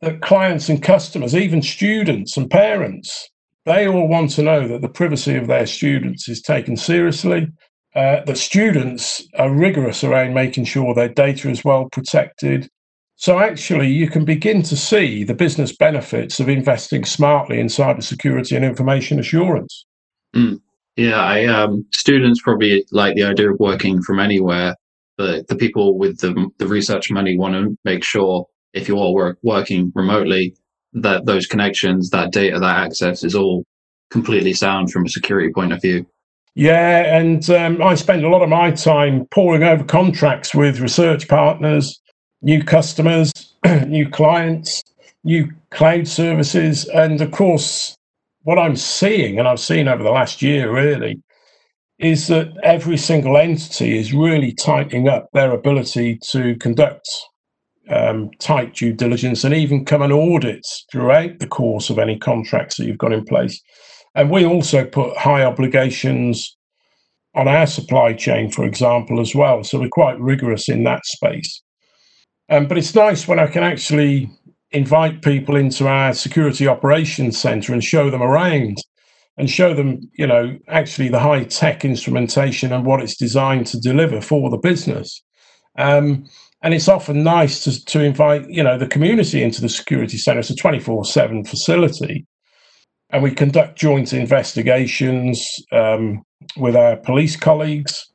that 0.01 0.21
clients 0.21 0.67
and 0.67 0.83
customers, 0.83 1.35
even 1.35 1.61
students 1.61 2.35
and 2.35 2.51
parents, 2.51 3.29
they 3.65 3.87
all 3.87 4.07
want 4.07 4.31
to 4.31 4.43
know 4.43 4.67
that 4.67 4.81
the 4.81 4.89
privacy 4.89 5.35
of 5.35 5.47
their 5.47 5.65
students 5.65 6.27
is 6.27 6.41
taken 6.41 6.75
seriously. 6.75 7.47
Uh, 7.95 8.23
that 8.25 8.37
students 8.37 9.21
are 9.37 9.53
rigorous 9.53 10.03
around 10.03 10.33
making 10.33 10.65
sure 10.65 10.95
their 10.95 11.09
data 11.09 11.49
is 11.49 11.63
well 11.63 11.87
protected. 11.91 12.67
So 13.17 13.39
actually, 13.39 13.89
you 13.89 14.09
can 14.09 14.25
begin 14.25 14.63
to 14.63 14.75
see 14.75 15.23
the 15.23 15.35
business 15.35 15.75
benefits 15.75 16.39
of 16.39 16.49
investing 16.49 17.05
smartly 17.05 17.59
in 17.59 17.67
cybersecurity 17.67 18.55
and 18.55 18.65
information 18.65 19.19
assurance. 19.19 19.85
Mm. 20.35 20.59
Yeah, 20.95 21.21
I 21.21 21.45
um, 21.45 21.85
students 21.93 22.41
probably 22.41 22.85
like 22.91 23.15
the 23.15 23.23
idea 23.23 23.51
of 23.51 23.59
working 23.59 24.01
from 24.01 24.19
anywhere 24.19 24.75
but 25.17 25.47
the 25.47 25.55
people 25.55 25.97
with 25.97 26.19
the, 26.19 26.49
the 26.57 26.67
research 26.67 27.11
money 27.11 27.37
want 27.37 27.53
to 27.53 27.77
make 27.85 28.03
sure 28.03 28.45
if 28.73 28.87
you're 28.87 29.13
work, 29.13 29.37
working 29.43 29.91
remotely 29.93 30.55
that 30.93 31.25
those 31.25 31.45
connections, 31.45 32.09
that 32.09 32.31
data, 32.31 32.59
that 32.59 32.77
access 32.77 33.23
is 33.23 33.35
all 33.35 33.65
completely 34.09 34.53
sound 34.53 34.91
from 34.91 35.05
a 35.05 35.09
security 35.09 35.51
point 35.53 35.73
of 35.73 35.81
view. 35.81 36.05
Yeah, 36.55 37.17
and 37.17 37.49
um, 37.49 37.81
I 37.81 37.95
spend 37.95 38.23
a 38.23 38.29
lot 38.29 38.43
of 38.43 38.49
my 38.49 38.71
time 38.71 39.25
poring 39.31 39.63
over 39.63 39.83
contracts 39.83 40.53
with 40.53 40.79
research 40.79 41.27
partners, 41.27 41.99
new 42.43 42.63
customers, 42.63 43.31
new 43.87 44.07
clients, 44.07 44.83
new 45.23 45.51
cloud 45.71 46.07
services, 46.07 46.85
and 46.89 47.19
of 47.21 47.31
course, 47.31 47.97
what 48.43 48.59
I'm 48.59 48.75
seeing, 48.75 49.39
and 49.39 49.47
I've 49.47 49.59
seen 49.59 49.87
over 49.87 50.03
the 50.03 50.11
last 50.11 50.43
year 50.43 50.71
really, 50.71 51.21
is 51.97 52.27
that 52.27 52.53
every 52.61 52.97
single 52.97 53.37
entity 53.37 53.97
is 53.97 54.13
really 54.13 54.51
tightening 54.51 55.07
up 55.07 55.29
their 55.33 55.51
ability 55.51 56.19
to 56.29 56.55
conduct 56.57 57.09
um, 57.89 58.29
tight 58.39 58.75
due 58.75 58.93
diligence 58.93 59.43
and 59.43 59.53
even 59.53 59.85
come 59.85 60.01
and 60.01 60.13
audit 60.13 60.65
throughout 60.91 61.39
the 61.39 61.47
course 61.47 61.89
of 61.89 61.97
any 61.97 62.17
contracts 62.17 62.77
that 62.77 62.85
you've 62.85 62.97
got 62.97 63.13
in 63.13 63.25
place. 63.25 63.61
And 64.15 64.29
we 64.29 64.45
also 64.45 64.85
put 64.85 65.17
high 65.17 65.43
obligations 65.43 66.55
on 67.35 67.47
our 67.47 67.65
supply 67.65 68.13
chain, 68.13 68.51
for 68.51 68.63
example, 68.63 69.19
as 69.19 69.33
well. 69.33 69.63
So 69.63 69.79
we're 69.79 69.89
quite 69.89 70.19
rigorous 70.19 70.69
in 70.69 70.83
that 70.83 71.05
space. 71.05 71.61
Um, 72.49 72.67
but 72.67 72.77
it's 72.77 72.93
nice 72.93 73.27
when 73.27 73.39
I 73.39 73.47
can 73.47 73.63
actually 73.63 74.29
invite 74.71 75.21
people 75.21 75.55
into 75.55 75.87
our 75.87 76.13
security 76.13 76.67
operations 76.67 77.39
center 77.39 77.73
and 77.73 77.83
show 77.83 78.09
them 78.09 78.21
around 78.21 78.77
and 79.37 79.49
show 79.49 79.73
them, 79.73 80.01
you 80.13 80.27
know, 80.27 80.57
actually 80.67 81.09
the 81.09 81.19
high 81.19 81.43
tech 81.43 81.83
instrumentation 81.83 82.71
and 82.71 82.85
what 82.85 83.01
it's 83.01 83.15
designed 83.15 83.65
to 83.67 83.79
deliver 83.79 84.21
for 84.21 84.49
the 84.49 84.57
business. 84.57 85.23
Um, 85.77 86.25
and 86.61 86.73
it's 86.73 86.87
often 86.87 87.23
nice 87.23 87.63
to, 87.63 87.83
to 87.85 88.01
invite, 88.01 88.47
you 88.49 88.63
know, 88.63 88.77
the 88.77 88.87
community 88.87 89.41
into 89.41 89.61
the 89.61 89.69
security 89.69 90.17
center. 90.17 90.39
It's 90.39 90.49
a 90.49 90.55
24 90.55 91.05
7 91.05 91.45
facility. 91.45 92.27
And 93.13 93.21
we 93.21 93.31
conduct 93.31 93.77
joint 93.77 94.11
investigations 94.11 95.47
um, 95.71 96.23
with 96.57 96.75
our 96.75 96.97
police 96.97 97.35
colleagues. 97.35 98.11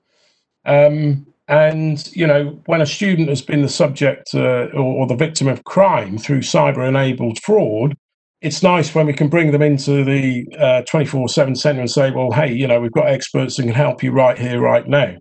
Um, 0.67 1.25
and, 1.47 2.07
you 2.15 2.27
know, 2.27 2.61
when 2.67 2.81
a 2.81 2.87
student 2.87 3.29
has 3.29 3.41
been 3.41 3.63
the 3.63 3.69
subject 3.69 4.31
uh, 4.35 4.67
or, 4.75 4.83
or 5.03 5.07
the 5.07 5.15
victim 5.15 5.47
of 5.47 5.65
crime 5.65 6.19
through 6.19 6.41
cyber 6.41 6.87
enabled 6.87 7.41
fraud, 7.41 7.97
it's 8.41 8.63
nice 8.63 8.95
when 8.95 9.07
we 9.07 9.13
can 9.13 9.29
bring 9.29 9.53
them 9.53 9.63
into 9.63 10.05
the 10.05 10.45
uh, 10.59 10.83
24 10.83 11.25
uh, 11.25 11.29
7 11.29 11.55
center 11.55 11.81
and 11.81 11.91
say, 11.91 12.11
well, 12.11 12.33
hey, 12.33 12.53
you 12.53 12.67
know, 12.67 12.81
we've 12.81 12.93
got 12.93 13.07
experts 13.07 13.57
that 13.57 13.63
can 13.63 13.73
help 13.73 14.03
you 14.03 14.11
right 14.11 14.37
here, 14.37 14.61
right 14.61 14.87
now. 14.87 15.17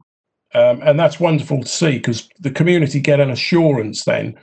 Um, 0.55 0.81
and 0.83 0.99
that's 0.99 1.19
wonderful 1.19 1.61
to 1.61 1.67
see 1.67 1.97
because 1.97 2.27
the 2.39 2.51
community 2.51 2.99
get 2.99 3.19
an 3.19 3.29
assurance 3.29 4.05
then 4.05 4.35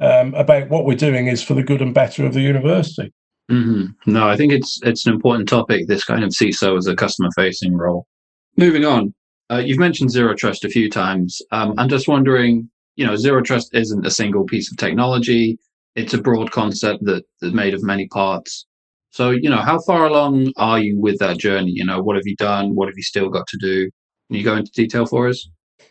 um, 0.00 0.32
about 0.34 0.70
what 0.70 0.86
we're 0.86 0.96
doing 0.96 1.26
is 1.26 1.42
for 1.42 1.54
the 1.54 1.62
good 1.62 1.82
and 1.82 1.92
better 1.92 2.24
of 2.24 2.32
the 2.32 2.40
university. 2.40 3.12
Mm-hmm. 3.50 4.12
No, 4.12 4.28
I 4.28 4.36
think 4.36 4.52
it's 4.52 4.80
it's 4.82 5.06
an 5.06 5.14
important 5.14 5.48
topic. 5.48 5.86
This 5.86 6.04
kind 6.04 6.22
of 6.22 6.30
CISO 6.30 6.76
as 6.76 6.86
a 6.86 6.94
customer 6.94 7.30
facing 7.34 7.76
role. 7.76 8.06
Moving 8.56 8.84
on, 8.84 9.14
uh, 9.50 9.62
you've 9.64 9.78
mentioned 9.78 10.10
zero 10.10 10.34
trust 10.34 10.64
a 10.64 10.68
few 10.68 10.90
times. 10.90 11.40
Um, 11.50 11.74
I'm 11.78 11.88
just 11.88 12.08
wondering, 12.08 12.68
you 12.96 13.06
know, 13.06 13.16
zero 13.16 13.42
trust 13.42 13.74
isn't 13.74 14.06
a 14.06 14.10
single 14.10 14.44
piece 14.44 14.70
of 14.70 14.76
technology 14.76 15.58
it's 15.98 16.14
a 16.14 16.18
broad 16.18 16.52
concept 16.52 17.04
that 17.04 17.24
is 17.42 17.52
made 17.52 17.74
of 17.74 17.82
many 17.82 18.06
parts. 18.08 18.66
So, 19.10 19.30
you 19.30 19.50
know, 19.50 19.58
how 19.58 19.80
far 19.80 20.06
along 20.06 20.52
are 20.56 20.78
you 20.78 20.98
with 20.98 21.18
that 21.18 21.38
journey? 21.38 21.72
You 21.72 21.84
know, 21.84 22.00
what 22.02 22.16
have 22.16 22.26
you 22.26 22.36
done? 22.36 22.74
What 22.74 22.88
have 22.88 22.96
you 22.96 23.02
still 23.02 23.28
got 23.28 23.46
to 23.48 23.58
do? 23.60 23.90
Can 24.28 24.36
you 24.36 24.44
go 24.44 24.54
into 24.54 24.70
detail 24.72 25.06
for 25.06 25.28
us? 25.28 25.48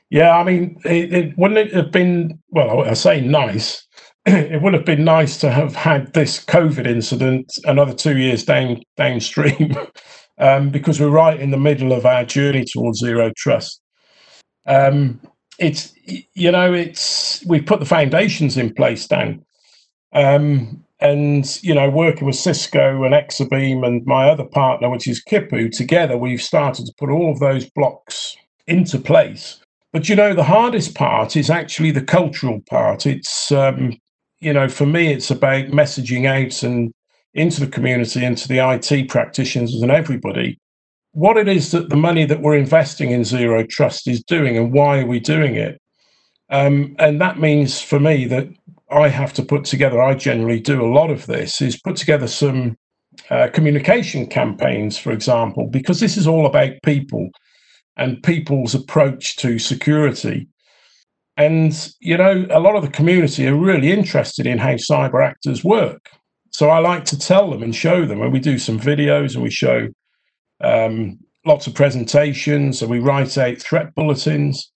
Yeah, 0.10 0.38
I 0.38 0.44
mean, 0.44 0.80
it, 0.86 1.14
it 1.14 1.38
wouldn't 1.38 1.58
it 1.58 1.74
have 1.74 1.92
been 1.92 2.40
well? 2.50 2.84
I 2.84 2.94
say 2.94 3.20
nice. 3.20 3.86
it 4.30 4.62
would 4.62 4.74
have 4.74 4.84
been 4.84 5.06
nice 5.06 5.38
to 5.38 5.50
have 5.50 5.74
had 5.74 6.12
this 6.12 6.44
COVID 6.44 6.86
incident 6.86 7.50
another 7.64 7.94
two 7.94 8.18
years 8.18 8.44
down 8.44 8.82
downstream, 8.98 9.74
um, 10.38 10.70
because 10.70 11.00
we're 11.00 11.08
right 11.08 11.40
in 11.40 11.52
the 11.52 11.58
middle 11.58 11.94
of 11.94 12.06
our 12.06 12.26
journey 12.26 12.66
towards 12.66 13.00
zero 13.00 13.32
trust. 13.38 13.80
Um, 14.66 15.22
it's 15.60 15.94
you 16.34 16.52
know, 16.52 16.74
it's 16.74 17.46
we've 17.46 17.66
put 17.66 17.80
the 17.80 17.86
foundations 17.86 18.58
in 18.58 18.74
place, 18.74 19.08
Dan. 19.08 19.46
Um, 20.12 20.84
and 21.00 21.64
you 21.64 21.74
know, 21.74 21.90
working 21.90 22.28
with 22.28 22.36
Cisco 22.36 23.04
and 23.04 23.14
Exabeam 23.14 23.88
and 23.88 24.06
my 24.06 24.28
other 24.30 24.46
partner, 24.46 24.90
which 24.90 25.08
is 25.08 25.24
Kipu, 25.24 25.72
together 25.72 26.18
we've 26.18 26.42
started 26.42 26.86
to 26.86 26.94
put 26.98 27.10
all 27.10 27.32
of 27.32 27.40
those 27.40 27.70
blocks 27.70 28.36
into 28.66 29.00
place. 29.00 29.62
But 29.94 30.10
you 30.10 30.18
know, 30.18 30.34
the 30.34 30.44
hardest 30.44 30.96
part 30.96 31.38
is 31.38 31.50
actually 31.50 31.92
the 31.92 32.02
cultural 32.02 32.62
part. 32.70 33.06
It's 33.06 33.54
um, 33.54 33.94
you 34.40 34.54
know, 34.54 34.68
for 34.68 34.86
me, 34.86 35.12
it's 35.12 35.32
about 35.32 35.66
messaging 35.66 36.26
out 36.28 36.64
and 36.64 36.94
into 37.34 37.60
the 37.60 37.72
community, 37.72 38.24
into 38.24 38.48
the 38.48 38.60
IT 38.60 39.10
practitioners 39.10 39.74
and 39.76 39.92
everybody, 39.92 40.60
what 41.12 41.38
it 41.38 41.48
is 41.48 41.72
that 41.72 41.90
the 41.90 41.96
money 41.96 42.26
that 42.26 42.42
we're 42.42 42.58
investing 42.58 43.12
in 43.12 43.24
Zero 43.24 43.66
Trust 43.70 44.08
is 44.08 44.24
doing 44.24 44.58
and 44.58 44.72
why 44.74 45.00
are 45.00 45.06
we 45.06 45.20
doing 45.20 45.56
it. 45.56 45.82
Um, 46.50 46.96
and 47.00 47.20
that 47.22 47.40
means 47.40 47.82
for 47.82 48.00
me 48.00 48.26
that 48.26 48.48
I 48.90 49.10
have 49.10 49.34
to 49.34 49.44
put 49.44 49.66
together, 49.66 50.02
I 50.02 50.14
generally 50.14 50.60
do 50.60 50.82
a 50.82 50.94
lot 50.94 51.10
of 51.10 51.26
this, 51.26 51.62
is 51.62 51.80
put 51.82 51.96
together 51.96 52.28
some 52.28 52.78
uh, 53.30 53.50
communication 53.54 54.28
campaigns, 54.28 54.98
for 54.98 55.12
example, 55.12 55.68
because 55.68 56.00
this 56.00 56.18
is 56.18 56.28
all 56.28 56.46
about 56.46 56.74
people 56.84 57.30
and 57.98 58.22
people's 58.24 58.76
approach 58.76 59.36
to 59.38 59.60
security. 59.60 60.48
And, 61.38 61.94
you 62.00 62.18
know, 62.18 62.48
a 62.50 62.60
lot 62.60 62.76
of 62.76 62.82
the 62.82 62.90
community 62.90 63.48
are 63.48 63.56
really 63.56 63.92
interested 63.92 64.48
in 64.48 64.58
how 64.58 64.74
cyber 64.74 65.24
actors 65.24 65.64
work. 65.64 66.10
So 66.52 66.70
I 66.70 66.80
like 66.80 67.06
to 67.06 67.20
tell 67.20 67.52
them 67.52 67.62
and 67.62 67.76
show 67.76 68.06
them, 68.06 68.22
and 68.22 68.34
we 68.34 68.40
do 68.40 68.58
some 68.58 68.80
videos 68.80 69.36
and 69.36 69.44
we 69.44 69.52
show 69.52 69.88
um, 70.62 71.20
lots 71.46 71.68
of 71.68 71.76
presentations 71.76 72.82
and 72.82 72.90
we 72.90 73.00
write 73.00 73.38
out 73.38 73.60
threat 73.60 73.94
bulletins 73.94 74.72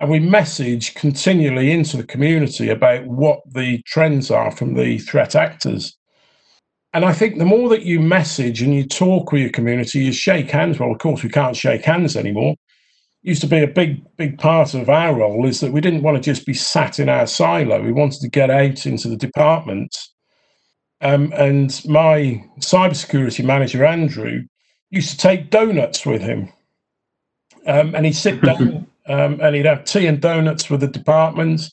and 0.00 0.10
we 0.10 0.18
message 0.18 0.94
continually 0.94 1.70
into 1.70 1.96
the 1.96 2.04
community 2.04 2.70
about 2.70 3.06
what 3.06 3.40
the 3.46 3.82
trends 3.86 4.30
are 4.30 4.50
from 4.50 4.74
the 4.74 4.98
threat 4.98 5.36
actors. 5.36 5.96
And 6.92 7.04
I 7.04 7.12
think 7.12 7.38
the 7.38 7.44
more 7.44 7.68
that 7.68 7.82
you 7.82 8.00
message 8.00 8.62
and 8.62 8.74
you 8.74 8.84
talk 8.84 9.30
with 9.30 9.42
your 9.42 9.50
community, 9.50 10.04
you 10.04 10.12
shake 10.12 10.50
hands. 10.50 10.80
Well, 10.80 10.90
of 10.90 10.98
course, 10.98 11.22
we 11.22 11.28
can't 11.28 11.54
shake 11.54 11.84
hands 11.84 12.16
anymore. 12.16 12.56
Used 13.22 13.42
to 13.42 13.46
be 13.46 13.62
a 13.62 13.68
big, 13.68 14.02
big 14.16 14.38
part 14.38 14.72
of 14.72 14.88
our 14.88 15.14
role 15.14 15.46
is 15.46 15.60
that 15.60 15.72
we 15.72 15.82
didn't 15.82 16.02
want 16.02 16.16
to 16.16 16.22
just 16.22 16.46
be 16.46 16.54
sat 16.54 16.98
in 16.98 17.08
our 17.08 17.26
silo. 17.26 17.82
We 17.82 17.92
wanted 17.92 18.20
to 18.22 18.30
get 18.30 18.50
out 18.50 18.86
into 18.86 19.08
the 19.08 19.16
departments. 19.16 20.14
Um, 21.02 21.32
and 21.36 21.82
my 21.86 22.42
cybersecurity 22.60 23.44
manager, 23.44 23.84
Andrew, 23.84 24.42
used 24.90 25.10
to 25.10 25.16
take 25.18 25.50
donuts 25.50 26.06
with 26.06 26.22
him. 26.22 26.50
Um, 27.66 27.94
and 27.94 28.06
he'd 28.06 28.16
sit 28.16 28.40
down 28.40 28.86
um, 29.06 29.38
and 29.40 29.54
he'd 29.54 29.66
have 29.66 29.84
tea 29.84 30.06
and 30.06 30.20
donuts 30.20 30.70
with 30.70 30.80
the 30.80 30.88
departments. 30.88 31.70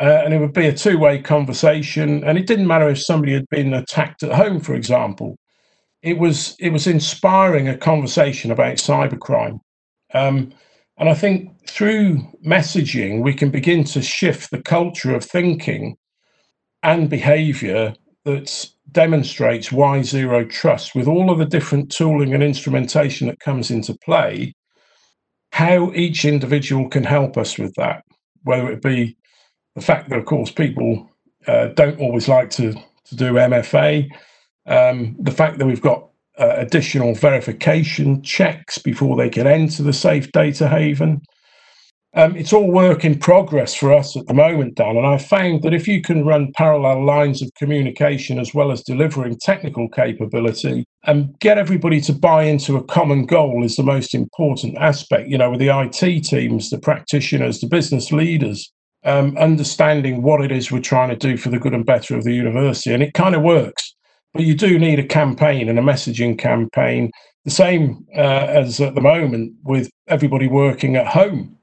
Uh, 0.00 0.22
and 0.24 0.34
it 0.34 0.40
would 0.40 0.52
be 0.52 0.66
a 0.66 0.72
two 0.72 0.98
way 0.98 1.20
conversation. 1.20 2.24
And 2.24 2.36
it 2.36 2.48
didn't 2.48 2.66
matter 2.66 2.88
if 2.88 3.00
somebody 3.00 3.32
had 3.32 3.48
been 3.48 3.72
attacked 3.72 4.24
at 4.24 4.32
home, 4.32 4.60
for 4.60 4.74
example. 4.74 5.36
It 6.02 6.18
was 6.18 6.56
it 6.58 6.70
was 6.70 6.86
inspiring 6.86 7.68
a 7.68 7.78
conversation 7.78 8.50
about 8.50 8.76
cybercrime. 8.76 9.60
Um, 10.12 10.52
and 10.98 11.08
I 11.08 11.14
think 11.14 11.66
through 11.68 12.18
messaging, 12.46 13.22
we 13.22 13.34
can 13.34 13.50
begin 13.50 13.84
to 13.84 14.02
shift 14.02 14.50
the 14.50 14.62
culture 14.62 15.14
of 15.14 15.24
thinking 15.24 15.96
and 16.82 17.10
behavior 17.10 17.94
that 18.24 18.70
demonstrates 18.92 19.72
why 19.72 20.02
zero 20.02 20.44
trust, 20.44 20.94
with 20.94 21.08
all 21.08 21.30
of 21.30 21.38
the 21.38 21.44
different 21.44 21.90
tooling 21.90 22.32
and 22.32 22.42
instrumentation 22.42 23.26
that 23.26 23.40
comes 23.40 23.70
into 23.70 23.96
play, 24.04 24.54
how 25.52 25.92
each 25.94 26.24
individual 26.24 26.88
can 26.88 27.04
help 27.04 27.36
us 27.36 27.58
with 27.58 27.74
that, 27.74 28.04
whether 28.42 28.70
it 28.70 28.82
be 28.82 29.16
the 29.74 29.80
fact 29.80 30.08
that, 30.08 30.18
of 30.18 30.24
course, 30.24 30.50
people 30.50 31.10
uh, 31.46 31.68
don't 31.68 32.00
always 32.00 32.28
like 32.28 32.50
to, 32.50 32.72
to 32.72 33.16
do 33.16 33.32
MFA, 33.32 34.08
um, 34.66 35.16
the 35.18 35.30
fact 35.32 35.58
that 35.58 35.66
we've 35.66 35.80
got 35.80 36.08
uh, 36.38 36.54
additional 36.56 37.14
verification 37.14 38.22
checks 38.22 38.78
before 38.78 39.16
they 39.16 39.28
can 39.28 39.46
enter 39.46 39.82
the 39.82 39.92
safe 39.92 40.30
data 40.32 40.68
haven, 40.68 41.22
um, 42.16 42.36
it's 42.36 42.52
all 42.52 42.70
work 42.70 43.04
in 43.04 43.18
progress 43.18 43.74
for 43.74 43.92
us 43.92 44.16
at 44.16 44.26
the 44.26 44.34
moment, 44.34 44.76
Dan. 44.76 44.96
And 44.96 45.06
I 45.06 45.18
found 45.18 45.62
that 45.62 45.74
if 45.74 45.88
you 45.88 46.00
can 46.00 46.24
run 46.24 46.52
parallel 46.56 47.04
lines 47.04 47.42
of 47.42 47.50
communication 47.58 48.38
as 48.38 48.54
well 48.54 48.70
as 48.70 48.84
delivering 48.84 49.36
technical 49.40 49.88
capability 49.88 50.84
and 51.04 51.36
get 51.40 51.58
everybody 51.58 52.00
to 52.02 52.12
buy 52.12 52.44
into 52.44 52.76
a 52.76 52.84
common 52.84 53.26
goal 53.26 53.64
is 53.64 53.74
the 53.74 53.82
most 53.82 54.14
important 54.14 54.76
aspect. 54.78 55.28
You 55.28 55.38
know, 55.38 55.50
with 55.50 55.60
the 55.60 55.76
IT 55.76 56.24
teams, 56.24 56.70
the 56.70 56.78
practitioners, 56.78 57.58
the 57.58 57.66
business 57.66 58.12
leaders, 58.12 58.72
um, 59.04 59.36
understanding 59.36 60.22
what 60.22 60.40
it 60.40 60.52
is 60.52 60.70
we're 60.70 60.80
trying 60.80 61.10
to 61.10 61.16
do 61.16 61.36
for 61.36 61.50
the 61.50 61.58
good 61.58 61.74
and 61.74 61.84
better 61.84 62.16
of 62.16 62.22
the 62.22 62.32
university. 62.32 62.94
And 62.94 63.02
it 63.02 63.14
kind 63.14 63.34
of 63.34 63.42
works. 63.42 63.92
But 64.34 64.44
you 64.44 64.54
do 64.54 64.78
need 64.78 64.98
a 64.98 65.06
campaign 65.06 65.68
and 65.68 65.78
a 65.78 65.82
messaging 65.82 66.38
campaign, 66.38 67.10
the 67.44 67.50
same 67.50 68.06
uh, 68.16 68.20
as 68.20 68.80
at 68.80 68.94
the 68.94 69.00
moment 69.00 69.54
with 69.62 69.90
everybody 70.08 70.48
working 70.48 70.96
at 70.96 71.06
home 71.06 71.54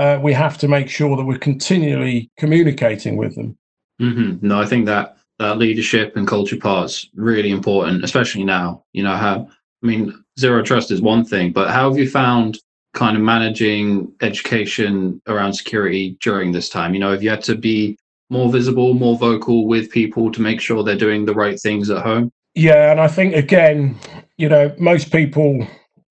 uh, 0.00 0.18
we 0.22 0.32
have 0.32 0.56
to 0.58 0.66
make 0.66 0.88
sure 0.88 1.14
that 1.14 1.24
we're 1.24 1.38
continually 1.38 2.30
communicating 2.38 3.18
with 3.18 3.34
them. 3.34 3.56
Mm-hmm. 4.00 4.46
No, 4.46 4.60
I 4.60 4.64
think 4.64 4.86
that 4.86 5.18
that 5.38 5.58
leadership 5.58 6.16
and 6.16 6.26
culture 6.26 6.56
part's 6.56 7.08
really 7.14 7.50
important, 7.50 8.02
especially 8.02 8.44
now. 8.44 8.84
You 8.92 9.02
know 9.02 9.16
how 9.16 9.48
I 9.82 9.86
mean, 9.86 10.24
zero 10.38 10.62
trust 10.62 10.90
is 10.90 11.02
one 11.02 11.24
thing, 11.24 11.52
but 11.52 11.70
how 11.70 11.90
have 11.90 11.98
you 11.98 12.08
found 12.08 12.58
kind 12.94 13.16
of 13.16 13.22
managing 13.22 14.12
education 14.22 15.20
around 15.26 15.52
security 15.52 16.16
during 16.22 16.52
this 16.52 16.70
time? 16.70 16.94
You 16.94 17.00
know, 17.00 17.10
have 17.10 17.22
you 17.22 17.28
had 17.30 17.44
to 17.44 17.54
be 17.54 17.98
more 18.30 18.50
visible, 18.50 18.94
more 18.94 19.18
vocal 19.18 19.66
with 19.66 19.90
people 19.90 20.32
to 20.32 20.40
make 20.40 20.60
sure 20.60 20.82
they're 20.82 20.96
doing 20.96 21.24
the 21.24 21.34
right 21.34 21.60
things 21.60 21.90
at 21.90 22.02
home? 22.02 22.32
Yeah, 22.54 22.90
and 22.90 23.00
I 23.00 23.08
think 23.08 23.34
again, 23.34 23.98
you 24.36 24.48
know, 24.48 24.74
most 24.78 25.12
people 25.12 25.66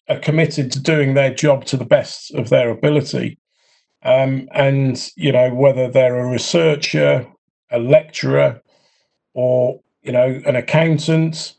are 0.10 0.19
committed 0.19 0.71
to 0.71 0.79
doing 0.79 1.13
their 1.13 1.34
job 1.34 1.65
to 1.65 1.77
the 1.77 1.86
best 1.86 2.34
of 2.34 2.49
their 2.49 2.69
ability. 2.69 3.38
Um, 4.03 4.47
and 4.53 5.12
you 5.15 5.32
know 5.32 5.53
whether 5.53 5.89
they're 5.89 6.19
a 6.19 6.32
researcher, 6.32 7.27
a 7.69 7.79
lecturer, 7.79 8.62
or 9.34 9.82
you 10.01 10.12
know 10.12 10.41
an 10.45 10.55
accountant, 10.55 11.55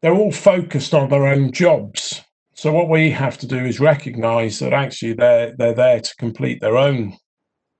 they're 0.00 0.14
all 0.14 0.32
focused 0.32 0.92
on 0.92 1.08
their 1.08 1.26
own 1.26 1.52
jobs. 1.52 2.22
So 2.54 2.72
what 2.72 2.88
we 2.88 3.10
have 3.10 3.38
to 3.38 3.46
do 3.46 3.64
is 3.64 3.80
recognise 3.80 4.58
that 4.58 4.72
actually 4.72 5.14
they're 5.14 5.54
they're 5.56 5.74
there 5.74 6.00
to 6.00 6.16
complete 6.16 6.60
their 6.60 6.76
own 6.76 7.16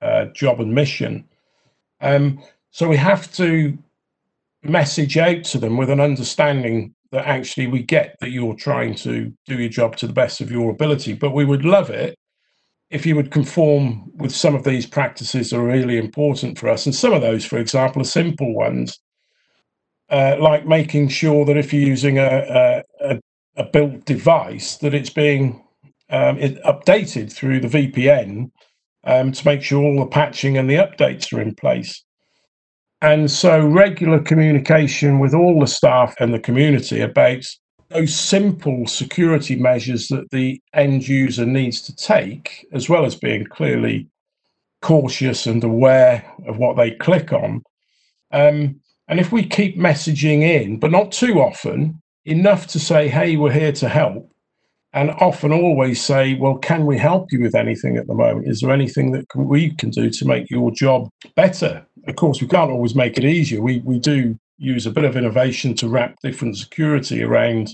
uh, 0.01 0.25
job 0.33 0.61
and 0.61 0.73
mission. 0.73 1.27
Um, 2.03 2.43
so 2.71 2.87
we 2.87 2.97
have 2.97 3.31
to 3.35 3.77
message 4.61 5.17
out 5.17 5.43
to 5.45 5.57
them 5.57 5.77
with 5.77 5.89
an 5.89 5.99
understanding 5.99 6.93
that 7.11 7.25
actually 7.25 7.67
we 7.67 7.81
get 7.81 8.17
that 8.19 8.31
you're 8.31 8.55
trying 8.55 8.95
to 8.95 9.33
do 9.45 9.57
your 9.57 9.69
job 9.69 9.95
to 9.97 10.07
the 10.07 10.13
best 10.13 10.41
of 10.41 10.51
your 10.51 10.71
ability. 10.71 11.13
But 11.13 11.31
we 11.31 11.45
would 11.45 11.63
love 11.63 11.89
it 11.89 12.17
if 12.89 13.05
you 13.05 13.15
would 13.15 13.31
conform 13.31 14.11
with 14.15 14.35
some 14.35 14.53
of 14.53 14.63
these 14.63 14.85
practices 14.85 15.49
that 15.49 15.57
are 15.57 15.63
really 15.63 15.97
important 15.97 16.59
for 16.59 16.69
us. 16.69 16.85
And 16.85 16.93
some 16.93 17.13
of 17.13 17.21
those, 17.21 17.45
for 17.45 17.57
example, 17.57 18.01
are 18.01 18.05
simple 18.05 18.53
ones, 18.53 18.99
uh, 20.09 20.35
like 20.39 20.67
making 20.67 21.07
sure 21.07 21.45
that 21.45 21.57
if 21.57 21.71
you're 21.71 21.87
using 21.87 22.19
a, 22.19 22.83
a, 23.01 23.19
a 23.55 23.63
built 23.63 24.05
device, 24.05 24.77
that 24.77 24.93
it's 24.93 25.09
being 25.09 25.63
um, 26.09 26.37
it 26.37 26.61
updated 26.63 27.31
through 27.31 27.61
the 27.61 27.67
VPN 27.67 28.51
um, 29.05 29.31
to 29.31 29.45
make 29.45 29.61
sure 29.61 29.83
all 29.83 29.99
the 29.99 30.05
patching 30.05 30.57
and 30.57 30.69
the 30.69 30.75
updates 30.75 31.33
are 31.33 31.41
in 31.41 31.55
place. 31.55 32.03
And 33.01 33.29
so, 33.29 33.65
regular 33.65 34.19
communication 34.19 35.19
with 35.19 35.33
all 35.33 35.59
the 35.59 35.67
staff 35.67 36.15
and 36.19 36.33
the 36.33 36.39
community 36.39 37.01
about 37.01 37.45
those 37.89 38.15
simple 38.15 38.87
security 38.87 39.55
measures 39.55 40.07
that 40.07 40.31
the 40.31 40.61
end 40.73 41.07
user 41.07 41.45
needs 41.45 41.81
to 41.81 41.95
take, 41.95 42.65
as 42.71 42.89
well 42.89 43.05
as 43.05 43.15
being 43.15 43.45
clearly 43.45 44.07
cautious 44.81 45.45
and 45.45 45.63
aware 45.63 46.25
of 46.47 46.57
what 46.57 46.77
they 46.77 46.91
click 46.91 47.31
on. 47.33 47.61
Um, 48.31 48.79
and 49.07 49.19
if 49.19 49.31
we 49.31 49.45
keep 49.45 49.77
messaging 49.77 50.41
in, 50.41 50.79
but 50.79 50.91
not 50.91 51.11
too 51.11 51.39
often, 51.41 52.01
enough 52.25 52.67
to 52.67 52.79
say, 52.79 53.07
hey, 53.07 53.35
we're 53.35 53.51
here 53.51 53.71
to 53.73 53.89
help, 53.89 54.32
and 54.93 55.09
often 55.11 55.51
always 55.51 56.03
say, 56.03 56.35
well, 56.35 56.57
can 56.57 56.85
we 56.85 56.97
help 56.97 57.31
you 57.31 57.41
with 57.41 57.55
anything 57.55 57.97
at 57.97 58.05
the 58.05 58.13
moment? 58.13 58.47
Is 58.47 58.61
there 58.61 58.71
anything 58.71 59.11
that 59.11 59.25
we 59.35 59.73
can 59.75 59.89
do 59.89 60.09
to 60.11 60.25
make 60.25 60.51
your 60.51 60.69
job 60.71 61.09
better? 61.35 61.85
Of 62.07 62.15
course, 62.15 62.41
we 62.41 62.47
can't 62.47 62.71
always 62.71 62.93
make 62.93 63.17
it 63.17 63.25
easier. 63.25 63.61
We, 63.61 63.79
we 63.79 63.97
do 63.97 64.37
use 64.59 64.85
a 64.85 64.91
bit 64.91 65.03
of 65.03 65.17
innovation 65.17 65.73
to 65.75 65.87
wrap 65.87 66.15
different 66.21 66.57
security 66.57 67.23
around, 67.23 67.71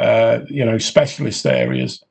uh, 0.00 0.40
you 0.48 0.64
know, 0.64 0.78
specialist 0.78 1.46
areas. 1.46 2.02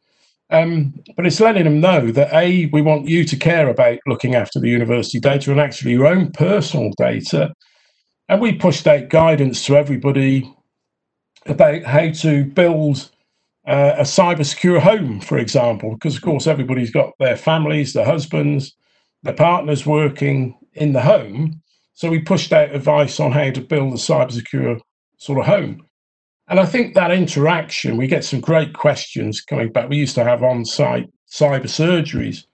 Um, 0.52 0.94
but 1.18 1.26
it's 1.28 1.42
letting 1.42 1.66
them 1.66 1.82
know 1.82 2.10
that 2.12 2.34
A, 2.34 2.68
we 2.68 2.82
want 2.82 3.08
you 3.08 3.26
to 3.26 3.36
care 3.36 3.68
about 3.68 4.00
looking 4.08 4.36
after 4.36 4.60
the 4.60 4.70
university 4.70 5.20
data 5.20 5.52
and 5.52 5.60
actually 5.60 5.92
your 5.92 6.08
own 6.08 6.32
personal 6.32 6.92
data. 6.98 7.54
And 8.30 8.40
we 8.40 8.54
pushed 8.54 8.88
out 8.88 9.10
guidance 9.10 9.66
to 9.66 9.76
everybody 9.76 10.50
about 11.46 11.84
how 11.84 12.12
to 12.12 12.46
build 12.46 13.10
uh, 13.70 13.96
a 14.00 14.02
cyber 14.02 14.46
secure 14.46 14.80
home, 14.80 15.22
for 15.22 15.38
example, 15.38 15.94
because 15.94 16.16
of 16.16 16.24
course 16.24 16.48
everybody's 16.48 16.90
got 16.90 17.14
their 17.20 17.38
families, 17.38 17.94
their 17.94 18.06
husbands, 18.06 18.76
their 19.22 19.34
partners 19.34 19.86
working 19.86 20.58
in 20.74 20.94
the 20.94 21.02
home. 21.02 21.62
So 21.94 22.10
we 22.10 22.20
pushed 22.20 22.52
out 22.52 22.74
advice 22.74 23.20
on 23.20 23.32
how 23.32 23.52
to 23.52 23.62
build 23.62 23.94
a 23.94 23.98
cyber 23.98 24.32
secure 24.32 24.80
sort 25.18 25.40
of 25.40 25.46
home. 25.46 25.86
And 26.48 26.60
I 26.60 26.66
think 26.66 26.96
that 26.96 27.12
interaction, 27.12 27.96
we 27.96 28.08
get 28.08 28.24
some 28.26 28.40
great 28.40 28.74
questions 28.74 29.40
coming 29.40 29.72
back. 29.72 29.88
We 29.88 29.98
used 29.98 30.16
to 30.16 30.24
have 30.24 30.42
on 30.42 30.66
site 30.66 31.08
cyber 31.32 31.66
surgeries. 31.66 32.46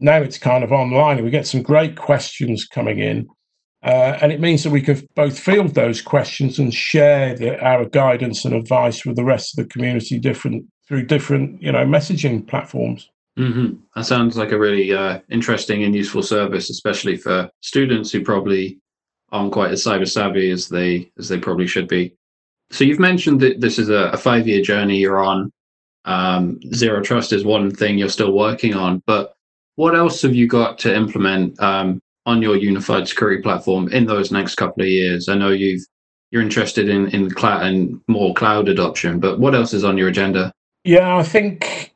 Now 0.00 0.18
it's 0.18 0.36
kind 0.36 0.62
of 0.62 0.72
online, 0.72 1.16
and 1.16 1.24
we 1.24 1.30
get 1.30 1.46
some 1.46 1.62
great 1.62 1.96
questions 1.96 2.66
coming 2.66 2.98
in. 2.98 3.26
Uh, 3.82 4.16
and 4.20 4.30
it 4.30 4.40
means 4.40 4.62
that 4.62 4.70
we 4.70 4.80
can 4.80 5.06
both 5.16 5.38
field 5.38 5.74
those 5.74 6.00
questions 6.00 6.58
and 6.58 6.72
share 6.72 7.34
the, 7.34 7.60
our 7.60 7.84
guidance 7.84 8.44
and 8.44 8.54
advice 8.54 9.04
with 9.04 9.16
the 9.16 9.24
rest 9.24 9.58
of 9.58 9.64
the 9.64 9.68
community 9.68 10.18
different 10.18 10.64
through 10.86 11.04
different 11.04 11.60
you 11.60 11.72
know 11.72 11.84
messaging 11.84 12.46
platforms 12.46 13.10
mm-hmm. 13.38 13.74
that 13.96 14.04
sounds 14.04 14.36
like 14.36 14.52
a 14.52 14.58
really 14.58 14.92
uh, 14.92 15.18
interesting 15.30 15.82
and 15.82 15.94
useful 15.94 16.22
service 16.22 16.70
especially 16.70 17.16
for 17.16 17.50
students 17.60 18.12
who 18.12 18.22
probably 18.22 18.78
aren't 19.32 19.52
quite 19.52 19.72
as 19.72 19.82
cyber 19.82 20.08
savvy 20.08 20.50
as 20.50 20.68
they 20.68 21.10
as 21.18 21.28
they 21.28 21.38
probably 21.38 21.66
should 21.66 21.88
be 21.88 22.14
so 22.70 22.84
you've 22.84 23.00
mentioned 23.00 23.40
that 23.40 23.60
this 23.60 23.78
is 23.78 23.88
a, 23.88 24.10
a 24.12 24.16
five 24.16 24.46
year 24.46 24.62
journey 24.62 24.98
you're 24.98 25.22
on 25.22 25.50
um, 26.04 26.60
zero 26.74 27.00
trust 27.00 27.32
is 27.32 27.44
one 27.44 27.70
thing 27.70 27.98
you're 27.98 28.08
still 28.08 28.32
working 28.32 28.74
on 28.74 29.02
but 29.06 29.34
what 29.74 29.96
else 29.96 30.22
have 30.22 30.34
you 30.34 30.46
got 30.46 30.78
to 30.78 30.94
implement 30.94 31.58
um, 31.60 32.00
on 32.26 32.42
your 32.42 32.56
unified 32.56 33.08
security 33.08 33.42
platform 33.42 33.88
in 33.88 34.06
those 34.06 34.30
next 34.30 34.54
couple 34.56 34.82
of 34.82 34.88
years? 34.88 35.28
I 35.28 35.34
know 35.34 35.50
you've 35.50 35.82
you're 36.30 36.42
interested 36.42 36.88
in 36.88 37.08
in 37.08 37.30
cloud 37.30 37.64
and 37.64 38.00
more 38.08 38.34
cloud 38.34 38.68
adoption, 38.68 39.20
but 39.20 39.38
what 39.38 39.54
else 39.54 39.72
is 39.72 39.84
on 39.84 39.98
your 39.98 40.08
agenda? 40.08 40.52
Yeah, 40.84 41.16
I 41.16 41.22
think 41.22 41.94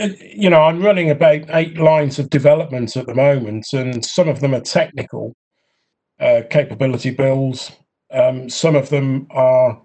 uh, 0.00 0.08
you 0.20 0.50
know 0.50 0.62
I'm 0.62 0.82
running 0.82 1.10
about 1.10 1.42
eight 1.50 1.78
lines 1.78 2.18
of 2.18 2.30
development 2.30 2.96
at 2.96 3.06
the 3.06 3.14
moment, 3.14 3.66
and 3.72 4.04
some 4.04 4.28
of 4.28 4.40
them 4.40 4.54
are 4.54 4.60
technical 4.60 5.34
uh, 6.20 6.42
capability 6.50 7.10
builds. 7.10 7.72
Um, 8.10 8.48
some 8.48 8.74
of 8.74 8.88
them 8.88 9.26
are, 9.30 9.80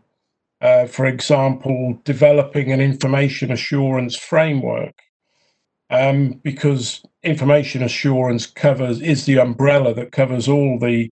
uh, 0.62 0.86
for 0.88 1.06
example, 1.06 2.00
developing 2.04 2.72
an 2.72 2.80
information 2.80 3.52
assurance 3.52 4.16
framework 4.16 4.96
um, 5.90 6.42
because 6.44 7.04
information 7.24 7.84
assurance 7.84 8.46
covers 8.46 9.02
is 9.02 9.26
the 9.26 9.40
umbrella 9.40 9.94
that 9.94 10.12
covers 10.12 10.48
all 10.48 10.78
the 10.80 11.10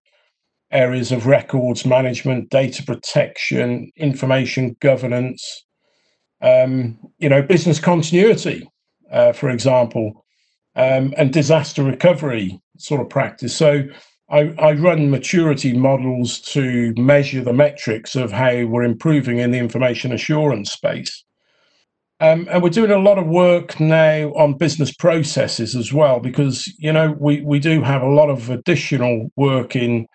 areas 0.71 1.11
of 1.11 1.27
records 1.27 1.85
management, 1.85 2.49
data 2.49 2.83
protection, 2.83 3.91
information 3.95 4.75
governance, 4.79 5.65
um, 6.41 6.97
you 7.19 7.29
know, 7.29 7.41
business 7.41 7.79
continuity, 7.79 8.69
uh, 9.11 9.33
for 9.33 9.49
example, 9.49 10.25
um, 10.75 11.13
and 11.17 11.33
disaster 11.33 11.83
recovery 11.83 12.59
sort 12.77 13.01
of 13.01 13.09
practice. 13.09 13.55
So 13.55 13.83
I, 14.29 14.53
I, 14.57 14.71
run 14.73 15.09
maturity 15.11 15.73
models 15.77 16.39
to 16.53 16.93
measure 16.97 17.43
the 17.43 17.51
metrics 17.51 18.15
of 18.15 18.31
how 18.31 18.65
we're 18.65 18.83
improving 18.83 19.39
in 19.39 19.51
the 19.51 19.59
information 19.59 20.13
assurance 20.13 20.71
space. 20.71 21.25
Um, 22.21 22.47
and 22.51 22.61
we're 22.61 22.69
doing 22.69 22.91
a 22.91 22.99
lot 22.99 23.17
of 23.17 23.25
work 23.25 23.79
now 23.79 24.31
on 24.33 24.53
business 24.53 24.93
processes 24.93 25.75
as 25.75 25.91
well, 25.91 26.19
because 26.19 26.71
you 26.77 26.93
know 26.93 27.15
we, 27.19 27.41
we 27.41 27.57
do 27.57 27.81
have 27.81 28.03
a 28.03 28.09
lot 28.09 28.29
of 28.29 28.51
additional 28.51 29.31
work 29.35 29.75
in 29.75 30.07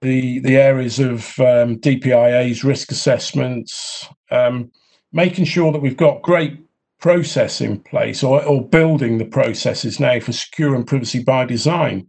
the 0.00 0.38
the 0.38 0.56
areas 0.56 1.00
of 1.00 1.36
um, 1.40 1.76
DPIA's 1.80 2.62
risk 2.62 2.92
assessments, 2.92 4.08
um, 4.30 4.70
making 5.12 5.44
sure 5.44 5.72
that 5.72 5.82
we've 5.82 5.96
got 5.96 6.22
great 6.22 6.56
process 7.00 7.60
in 7.60 7.80
place, 7.80 8.22
or, 8.22 8.44
or 8.44 8.64
building 8.68 9.18
the 9.18 9.24
processes 9.24 9.98
now 9.98 10.20
for 10.20 10.32
secure 10.32 10.76
and 10.76 10.86
privacy 10.86 11.20
by 11.20 11.44
design. 11.44 12.08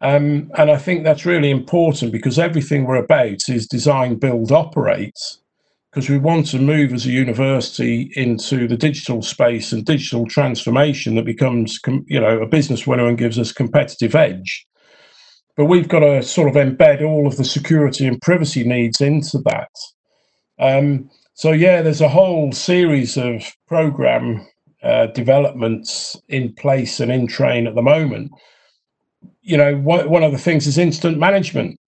Um, 0.00 0.50
and 0.56 0.70
I 0.70 0.78
think 0.78 1.04
that's 1.04 1.26
really 1.26 1.50
important 1.50 2.10
because 2.10 2.38
everything 2.38 2.86
we're 2.86 2.96
about 2.96 3.50
is 3.50 3.66
design, 3.66 4.14
build, 4.14 4.50
operate 4.50 5.18
because 5.94 6.10
we 6.10 6.18
want 6.18 6.44
to 6.44 6.58
move 6.58 6.92
as 6.92 7.06
a 7.06 7.10
university 7.10 8.10
into 8.16 8.66
the 8.66 8.76
digital 8.76 9.22
space 9.22 9.70
and 9.70 9.84
digital 9.84 10.26
transformation 10.26 11.14
that 11.14 11.24
becomes 11.24 11.78
you 12.06 12.20
know 12.20 12.40
a 12.42 12.46
business 12.46 12.84
winner 12.84 13.06
and 13.06 13.16
gives 13.16 13.38
us 13.38 13.52
competitive 13.52 14.16
edge. 14.16 14.66
But 15.56 15.66
we've 15.66 15.86
got 15.86 16.00
to 16.00 16.20
sort 16.24 16.48
of 16.48 16.56
embed 16.56 17.00
all 17.00 17.28
of 17.28 17.36
the 17.36 17.44
security 17.44 18.08
and 18.08 18.20
privacy 18.20 18.64
needs 18.64 19.00
into 19.00 19.38
that. 19.44 19.70
Um, 20.58 21.10
so 21.34 21.52
yeah 21.52 21.80
there's 21.80 22.00
a 22.00 22.08
whole 22.08 22.50
series 22.50 23.16
of 23.16 23.44
program 23.68 24.44
uh, 24.82 25.06
developments 25.08 26.16
in 26.28 26.52
place 26.54 26.98
and 26.98 27.12
in 27.12 27.28
train 27.28 27.68
at 27.68 27.76
the 27.76 27.82
moment. 27.82 28.32
You 29.42 29.58
know 29.58 29.76
one 29.76 30.24
of 30.24 30.32
the 30.32 30.38
things 30.38 30.66
is 30.66 30.76
incident 30.76 31.18
management 31.18 31.78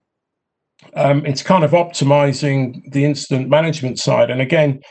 um, 0.95 1.25
it's 1.25 1.43
kind 1.43 1.63
of 1.63 1.71
optimizing 1.71 2.81
the 2.91 3.05
incident 3.05 3.49
management 3.49 3.99
side. 3.99 4.29
And 4.29 4.41
again, 4.41 4.81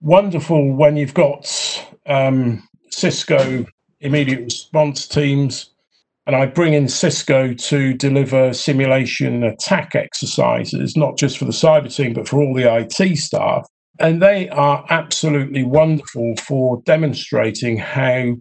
wonderful 0.00 0.72
when 0.72 0.96
you've 0.96 1.14
got 1.14 1.46
um, 2.06 2.66
Cisco 2.90 3.66
immediate 4.00 4.40
response 4.40 5.06
teams, 5.06 5.70
and 6.26 6.36
I 6.36 6.46
bring 6.46 6.74
in 6.74 6.88
Cisco 6.88 7.54
to 7.54 7.94
deliver 7.94 8.52
simulation 8.52 9.42
attack 9.42 9.94
exercises, 9.94 10.96
not 10.96 11.16
just 11.16 11.38
for 11.38 11.46
the 11.46 11.52
cyber 11.52 11.94
team, 11.94 12.12
but 12.12 12.28
for 12.28 12.40
all 12.40 12.54
the 12.54 12.72
IT 12.72 13.16
staff. 13.16 13.66
And 13.98 14.22
they 14.22 14.48
are 14.50 14.84
absolutely 14.90 15.64
wonderful 15.64 16.34
for 16.36 16.82
demonstrating 16.84 17.78
how 17.78 18.36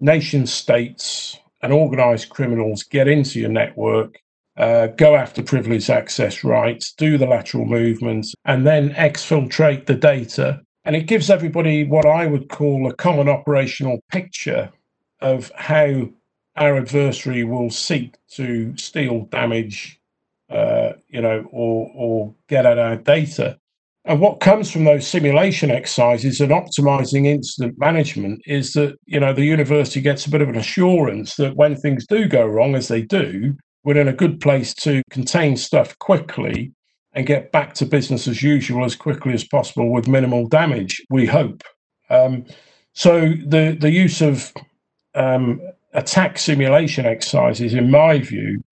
nation 0.00 0.46
states 0.46 1.38
and 1.62 1.72
organized 1.72 2.28
criminals 2.28 2.82
get 2.82 3.08
into 3.08 3.40
your 3.40 3.48
network 3.48 4.18
uh, 4.56 4.88
go 4.88 5.16
after 5.16 5.42
privileged 5.42 5.90
access 5.90 6.44
rights, 6.44 6.92
do 6.92 7.18
the 7.18 7.26
lateral 7.26 7.64
movements, 7.64 8.34
and 8.44 8.66
then 8.66 8.90
exfiltrate 8.94 9.86
the 9.86 9.94
data. 9.94 10.60
And 10.84 10.94
it 10.94 11.06
gives 11.06 11.30
everybody 11.30 11.84
what 11.84 12.06
I 12.06 12.26
would 12.26 12.48
call 12.48 12.88
a 12.88 12.94
common 12.94 13.28
operational 13.28 14.00
picture 14.10 14.70
of 15.20 15.50
how 15.56 16.08
our 16.56 16.76
adversary 16.76 17.42
will 17.42 17.70
seek 17.70 18.16
to 18.32 18.76
steal, 18.76 19.24
damage, 19.26 19.98
uh, 20.50 20.92
you 21.08 21.20
know, 21.20 21.46
or 21.50 21.90
or 21.94 22.34
get 22.48 22.66
at 22.66 22.78
our 22.78 22.96
data. 22.96 23.58
And 24.06 24.20
what 24.20 24.40
comes 24.40 24.70
from 24.70 24.84
those 24.84 25.06
simulation 25.06 25.70
exercises 25.70 26.38
and 26.38 26.52
optimizing 26.52 27.26
incident 27.26 27.78
management 27.78 28.42
is 28.46 28.74
that 28.74 28.96
you 29.06 29.18
know 29.18 29.32
the 29.32 29.44
university 29.44 30.00
gets 30.00 30.26
a 30.26 30.30
bit 30.30 30.42
of 30.42 30.48
an 30.48 30.56
assurance 30.56 31.36
that 31.36 31.56
when 31.56 31.74
things 31.74 32.06
do 32.06 32.28
go 32.28 32.46
wrong, 32.46 32.74
as 32.74 32.88
they 32.88 33.02
do, 33.02 33.56
we're 33.84 33.98
in 33.98 34.08
a 34.08 34.12
good 34.12 34.40
place 34.40 34.74
to 34.74 35.02
contain 35.10 35.56
stuff 35.56 35.98
quickly 35.98 36.72
and 37.12 37.26
get 37.26 37.52
back 37.52 37.74
to 37.74 37.86
business 37.86 38.26
as 38.26 38.42
usual 38.42 38.84
as 38.84 38.96
quickly 38.96 39.32
as 39.34 39.44
possible 39.44 39.92
with 39.92 40.08
minimal 40.08 40.48
damage, 40.48 41.00
we 41.10 41.26
hope. 41.26 41.62
Um, 42.10 42.44
so 42.92 43.34
the, 43.46 43.76
the 43.78 43.90
use 43.90 44.20
of 44.20 44.52
um, 45.14 45.60
attack 45.92 46.38
simulation 46.38 47.06
exercises, 47.06 47.74
in 47.74 47.90
my 47.90 48.18
view, 48.18 48.64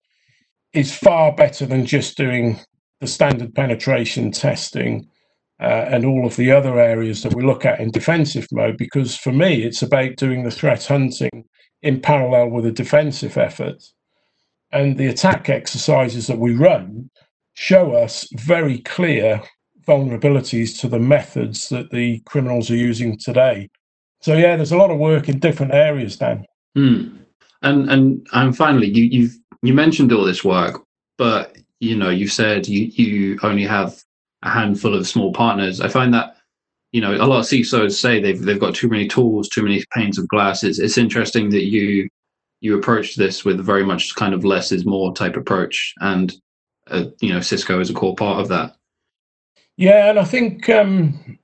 is 0.73 0.97
far 0.97 1.33
better 1.33 1.67
than 1.67 1.87
just 1.87 2.17
doing 2.17 2.59
the 3.01 3.07
standard 3.07 3.55
penetration 3.55 4.33
testing 4.33 5.09
uh, 5.61 5.87
and 5.89 6.05
all 6.05 6.27
of 6.27 6.37
the 6.37 6.51
other 6.51 6.81
areas 6.81 7.23
that 7.23 7.35
we 7.35 7.45
look 7.45 7.65
at 7.65 7.79
in 7.79 7.91
defensive 7.91 8.49
mode. 8.51 8.77
Because 8.77 9.17
for 9.17 9.33
me, 9.33 9.63
it's 9.63 9.83
about 9.83 10.17
doing 10.17 10.43
the 10.43 10.51
threat 10.51 10.85
hunting 10.87 11.45
in 11.83 12.01
parallel 12.01 12.49
with 12.49 12.67
a 12.67 12.73
defensive 12.73 13.37
effort. 13.37 13.83
And 14.73 14.97
the 14.97 15.09
attack 15.09 15.49
exercises 15.49 16.27
that 16.27 16.39
we 16.39 16.55
run 16.55 17.11
show 17.55 17.93
us 17.93 18.27
very 18.33 18.79
clear 18.79 19.43
vulnerabilities 19.87 20.81
to 20.81 20.89
the 20.89 20.99
methods 20.99 21.69
that 21.69 21.91
the 21.91 22.21
criminals 22.21 22.71
are 22.71 22.77
using 22.77 23.19
today. 23.19 23.69
So 24.21 24.35
yeah, 24.35 24.57
there's 24.57 24.73
a 24.73 24.77
lot 24.77 24.91
of 24.91 24.99
work 24.99 25.29
in 25.29 25.41
different 25.41 25.75
areas, 25.75 26.17
Dan. 26.17 26.47
Hmm. 26.75 27.17
And 27.63 27.91
and 27.91 28.27
and 28.33 28.57
finally, 28.57 28.89
you 28.89 29.05
you've 29.05 29.37
you 29.63 29.75
mentioned 29.75 30.13
all 30.13 30.25
this 30.25 30.45
work, 30.45 30.83
but 31.19 31.57
you 31.81 31.97
know 31.97 32.11
you've 32.11 32.33
said 32.33 32.67
you 32.67 32.87
you 32.87 33.39
only 33.43 33.65
have 33.65 34.03
a 34.43 34.51
handful 34.51 34.95
of 34.95 35.07
small 35.07 35.33
partners. 35.33 35.81
I 35.81 35.89
find 35.89 36.15
that 36.15 36.37
you 36.93 37.01
know 37.01 37.15
a 37.15 37.27
lot 37.27 37.41
of 37.41 37.47
CISOs 37.47 37.93
say 37.93 38.21
they've 38.21 38.41
they've 38.41 38.61
got 38.61 38.75
too 38.75 38.89
many 38.89 39.07
tools, 39.07 39.49
too 39.49 39.63
many 39.63 39.85
panes 39.95 40.19
of 40.19 40.29
glass. 40.29 40.65
It's, 40.65 40.79
it's 40.79 40.99
interesting 40.99 41.51
that 41.51 41.65
you 41.65 42.09
you 42.63 42.79
approach 42.79 43.17
this 43.17 43.45
with 43.45 43.61
very 43.61 43.85
much 43.85 44.15
kind 44.15 44.33
of 44.33 44.45
less 44.45 44.71
is 44.71 44.87
more 44.87 45.13
type 45.13 45.37
approach, 45.37 45.93
and 46.01 46.33
uh, 46.87 47.05
you 47.21 47.33
know 47.33 47.41
Cisco 47.41 47.81
is 47.81 47.91
a 47.91 47.95
core 47.95 48.15
part 48.15 48.41
of 48.41 48.49
that. 48.49 48.77
Yeah, 49.77 50.09
and 50.09 50.19
I 50.19 50.25
think 50.25 50.69
um, 50.69 51.39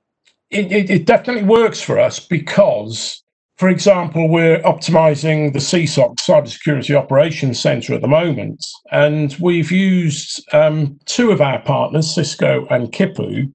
it, 0.49 0.71
it, 0.71 0.89
it 0.89 1.05
definitely 1.05 1.43
works 1.43 1.81
for 1.81 1.99
us 1.99 2.19
because 2.19 3.21
for 3.57 3.67
example, 3.67 4.29
we're 4.29 4.61
optimizing 4.61 5.51
the 5.51 5.59
CSOC 5.59 6.15
Cybersecurity 6.15 6.95
Operations 6.95 7.59
Center 7.59 7.93
at 7.93 7.99
the 7.99 8.07
moment, 8.07 8.65
and 8.89 9.35
we've 9.41 9.69
used 9.69 10.41
um, 10.53 10.97
two 11.03 11.31
of 11.31 11.41
our 11.41 11.59
partners, 11.63 12.15
Cisco 12.15 12.65
and 12.69 12.93
Kipu, 12.93 13.53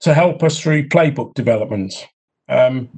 to 0.00 0.12
help 0.12 0.42
us 0.42 0.60
through 0.60 0.90
playbook 0.90 1.32
development. 1.32 2.06
Um, 2.50 2.90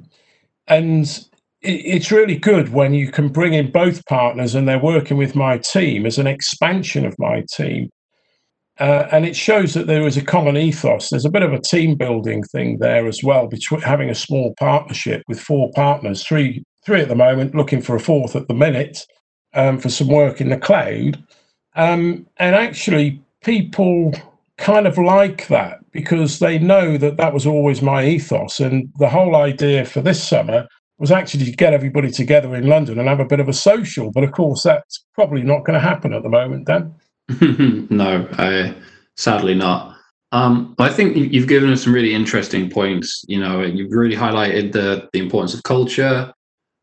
and 0.67 1.25
it's 1.67 2.11
really 2.11 2.37
good 2.37 2.69
when 2.69 2.93
you 2.93 3.11
can 3.11 3.29
bring 3.29 3.53
in 3.53 3.71
both 3.71 4.05
partners 4.05 4.55
and 4.55 4.67
they're 4.67 4.79
working 4.79 5.17
with 5.17 5.35
my 5.35 5.57
team 5.57 6.05
as 6.05 6.17
an 6.17 6.27
expansion 6.27 7.05
of 7.05 7.15
my 7.19 7.43
team 7.51 7.89
uh, 8.79 9.07
and 9.11 9.25
it 9.25 9.35
shows 9.35 9.73
that 9.73 9.87
there 9.87 10.05
is 10.05 10.17
a 10.17 10.21
common 10.21 10.55
ethos. 10.55 11.09
There's 11.09 11.25
a 11.25 11.31
bit 11.31 11.41
of 11.41 11.51
a 11.51 11.59
team 11.59 11.95
building 11.95 12.43
thing 12.43 12.77
there 12.79 13.07
as 13.07 13.23
well, 13.23 13.47
between 13.47 13.81
having 13.81 14.09
a 14.09 14.15
small 14.15 14.53
partnership 14.59 15.23
with 15.27 15.39
four 15.39 15.71
partners, 15.73 16.23
three 16.23 16.63
three 16.85 17.01
at 17.01 17.09
the 17.09 17.15
moment, 17.15 17.55
looking 17.55 17.81
for 17.81 17.95
a 17.95 17.99
fourth 17.99 18.35
at 18.35 18.47
the 18.47 18.53
minute 18.53 19.05
um, 19.53 19.77
for 19.77 19.89
some 19.89 20.07
work 20.07 20.39
in 20.39 20.49
the 20.49 20.57
cloud. 20.57 21.21
Um, 21.75 22.27
and 22.37 22.55
actually, 22.55 23.21
people 23.43 24.13
kind 24.57 24.87
of 24.87 24.97
like 24.97 25.47
that 25.47 25.79
because 25.91 26.39
they 26.39 26.57
know 26.57 26.97
that 26.97 27.17
that 27.17 27.33
was 27.33 27.45
always 27.45 27.81
my 27.81 28.05
ethos. 28.05 28.59
And 28.59 28.89
the 28.99 29.09
whole 29.09 29.35
idea 29.35 29.85
for 29.85 30.01
this 30.01 30.23
summer 30.23 30.67
was 30.99 31.11
actually 31.11 31.45
to 31.45 31.51
get 31.51 31.73
everybody 31.73 32.09
together 32.09 32.55
in 32.55 32.67
London 32.67 32.99
and 32.99 33.07
have 33.07 33.19
a 33.19 33.25
bit 33.25 33.39
of 33.39 33.47
a 33.47 33.53
social. 33.53 34.11
But 34.11 34.23
of 34.23 34.31
course, 34.31 34.63
that's 34.63 35.05
probably 35.13 35.43
not 35.43 35.63
going 35.63 35.75
to 35.75 35.79
happen 35.79 36.13
at 36.13 36.23
the 36.23 36.29
moment, 36.29 36.65
Dan. 36.65 36.95
no, 37.89 38.27
I, 38.33 38.75
sadly 39.15 39.53
not. 39.53 39.95
Um, 40.31 40.75
I 40.77 40.89
think 40.89 41.15
you've 41.15 41.47
given 41.47 41.71
us 41.71 41.83
some 41.83 41.93
really 41.93 42.13
interesting 42.13 42.69
points. 42.69 43.23
You 43.27 43.39
know, 43.39 43.61
you've 43.61 43.91
really 43.91 44.15
highlighted 44.15 44.73
the 44.73 45.07
the 45.13 45.19
importance 45.19 45.53
of 45.53 45.63
culture, 45.63 46.33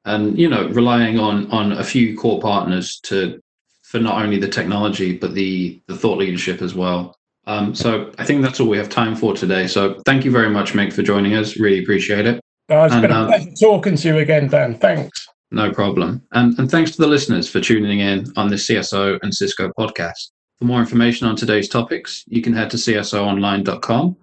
and 0.04 0.38
you 0.38 0.48
know, 0.48 0.68
relying 0.68 1.18
on 1.18 1.50
on 1.50 1.72
a 1.72 1.84
few 1.84 2.16
core 2.16 2.40
partners 2.40 2.98
to 3.04 3.40
for 3.82 4.00
not 4.00 4.22
only 4.22 4.38
the 4.38 4.48
technology 4.48 5.16
but 5.16 5.34
the 5.34 5.80
the 5.88 5.96
thought 5.96 6.18
leadership 6.18 6.62
as 6.62 6.74
well. 6.74 7.14
Um, 7.46 7.74
so 7.74 8.10
I 8.18 8.24
think 8.24 8.42
that's 8.42 8.58
all 8.60 8.68
we 8.68 8.78
have 8.78 8.88
time 8.88 9.14
for 9.14 9.34
today. 9.34 9.66
So 9.66 10.00
thank 10.06 10.24
you 10.24 10.30
very 10.30 10.48
much, 10.48 10.72
Mick, 10.72 10.94
for 10.94 11.02
joining 11.02 11.34
us. 11.34 11.58
Really 11.58 11.82
appreciate 11.82 12.26
it. 12.26 12.43
Oh, 12.70 12.84
it's 12.84 12.94
and, 12.94 13.02
been 13.02 13.10
a 13.10 13.14
um, 13.14 13.26
pleasure 13.28 13.50
talking 13.60 13.96
to 13.96 14.08
you 14.08 14.18
again, 14.18 14.48
Dan. 14.48 14.74
Thanks. 14.78 15.28
No 15.50 15.72
problem. 15.72 16.22
And, 16.32 16.58
and 16.58 16.70
thanks 16.70 16.90
to 16.92 16.98
the 16.98 17.06
listeners 17.06 17.48
for 17.48 17.60
tuning 17.60 18.00
in 18.00 18.26
on 18.36 18.48
this 18.48 18.66
CSO 18.66 19.18
and 19.22 19.34
Cisco 19.34 19.70
podcast. 19.78 20.30
For 20.58 20.64
more 20.64 20.80
information 20.80 21.26
on 21.26 21.36
today's 21.36 21.68
topics, 21.68 22.24
you 22.26 22.42
can 22.42 22.52
head 22.54 22.70
to 22.70 22.76
csoonline.com 22.76 24.16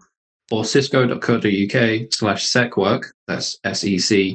or 0.51 0.65
cisco.co.uk 0.65 2.13
slash 2.13 2.45
secwork, 2.45 3.05
that's 3.27 3.57
S-E-C-W-O-R-K. 3.63 4.27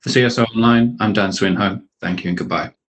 For 0.00 0.10
CSO 0.10 0.46
Online, 0.54 0.96
I'm 1.00 1.12
Dan 1.12 1.30
Swinhoe. 1.30 1.82
Thank 2.00 2.24
you 2.24 2.30
and 2.30 2.38
goodbye. 2.38 2.75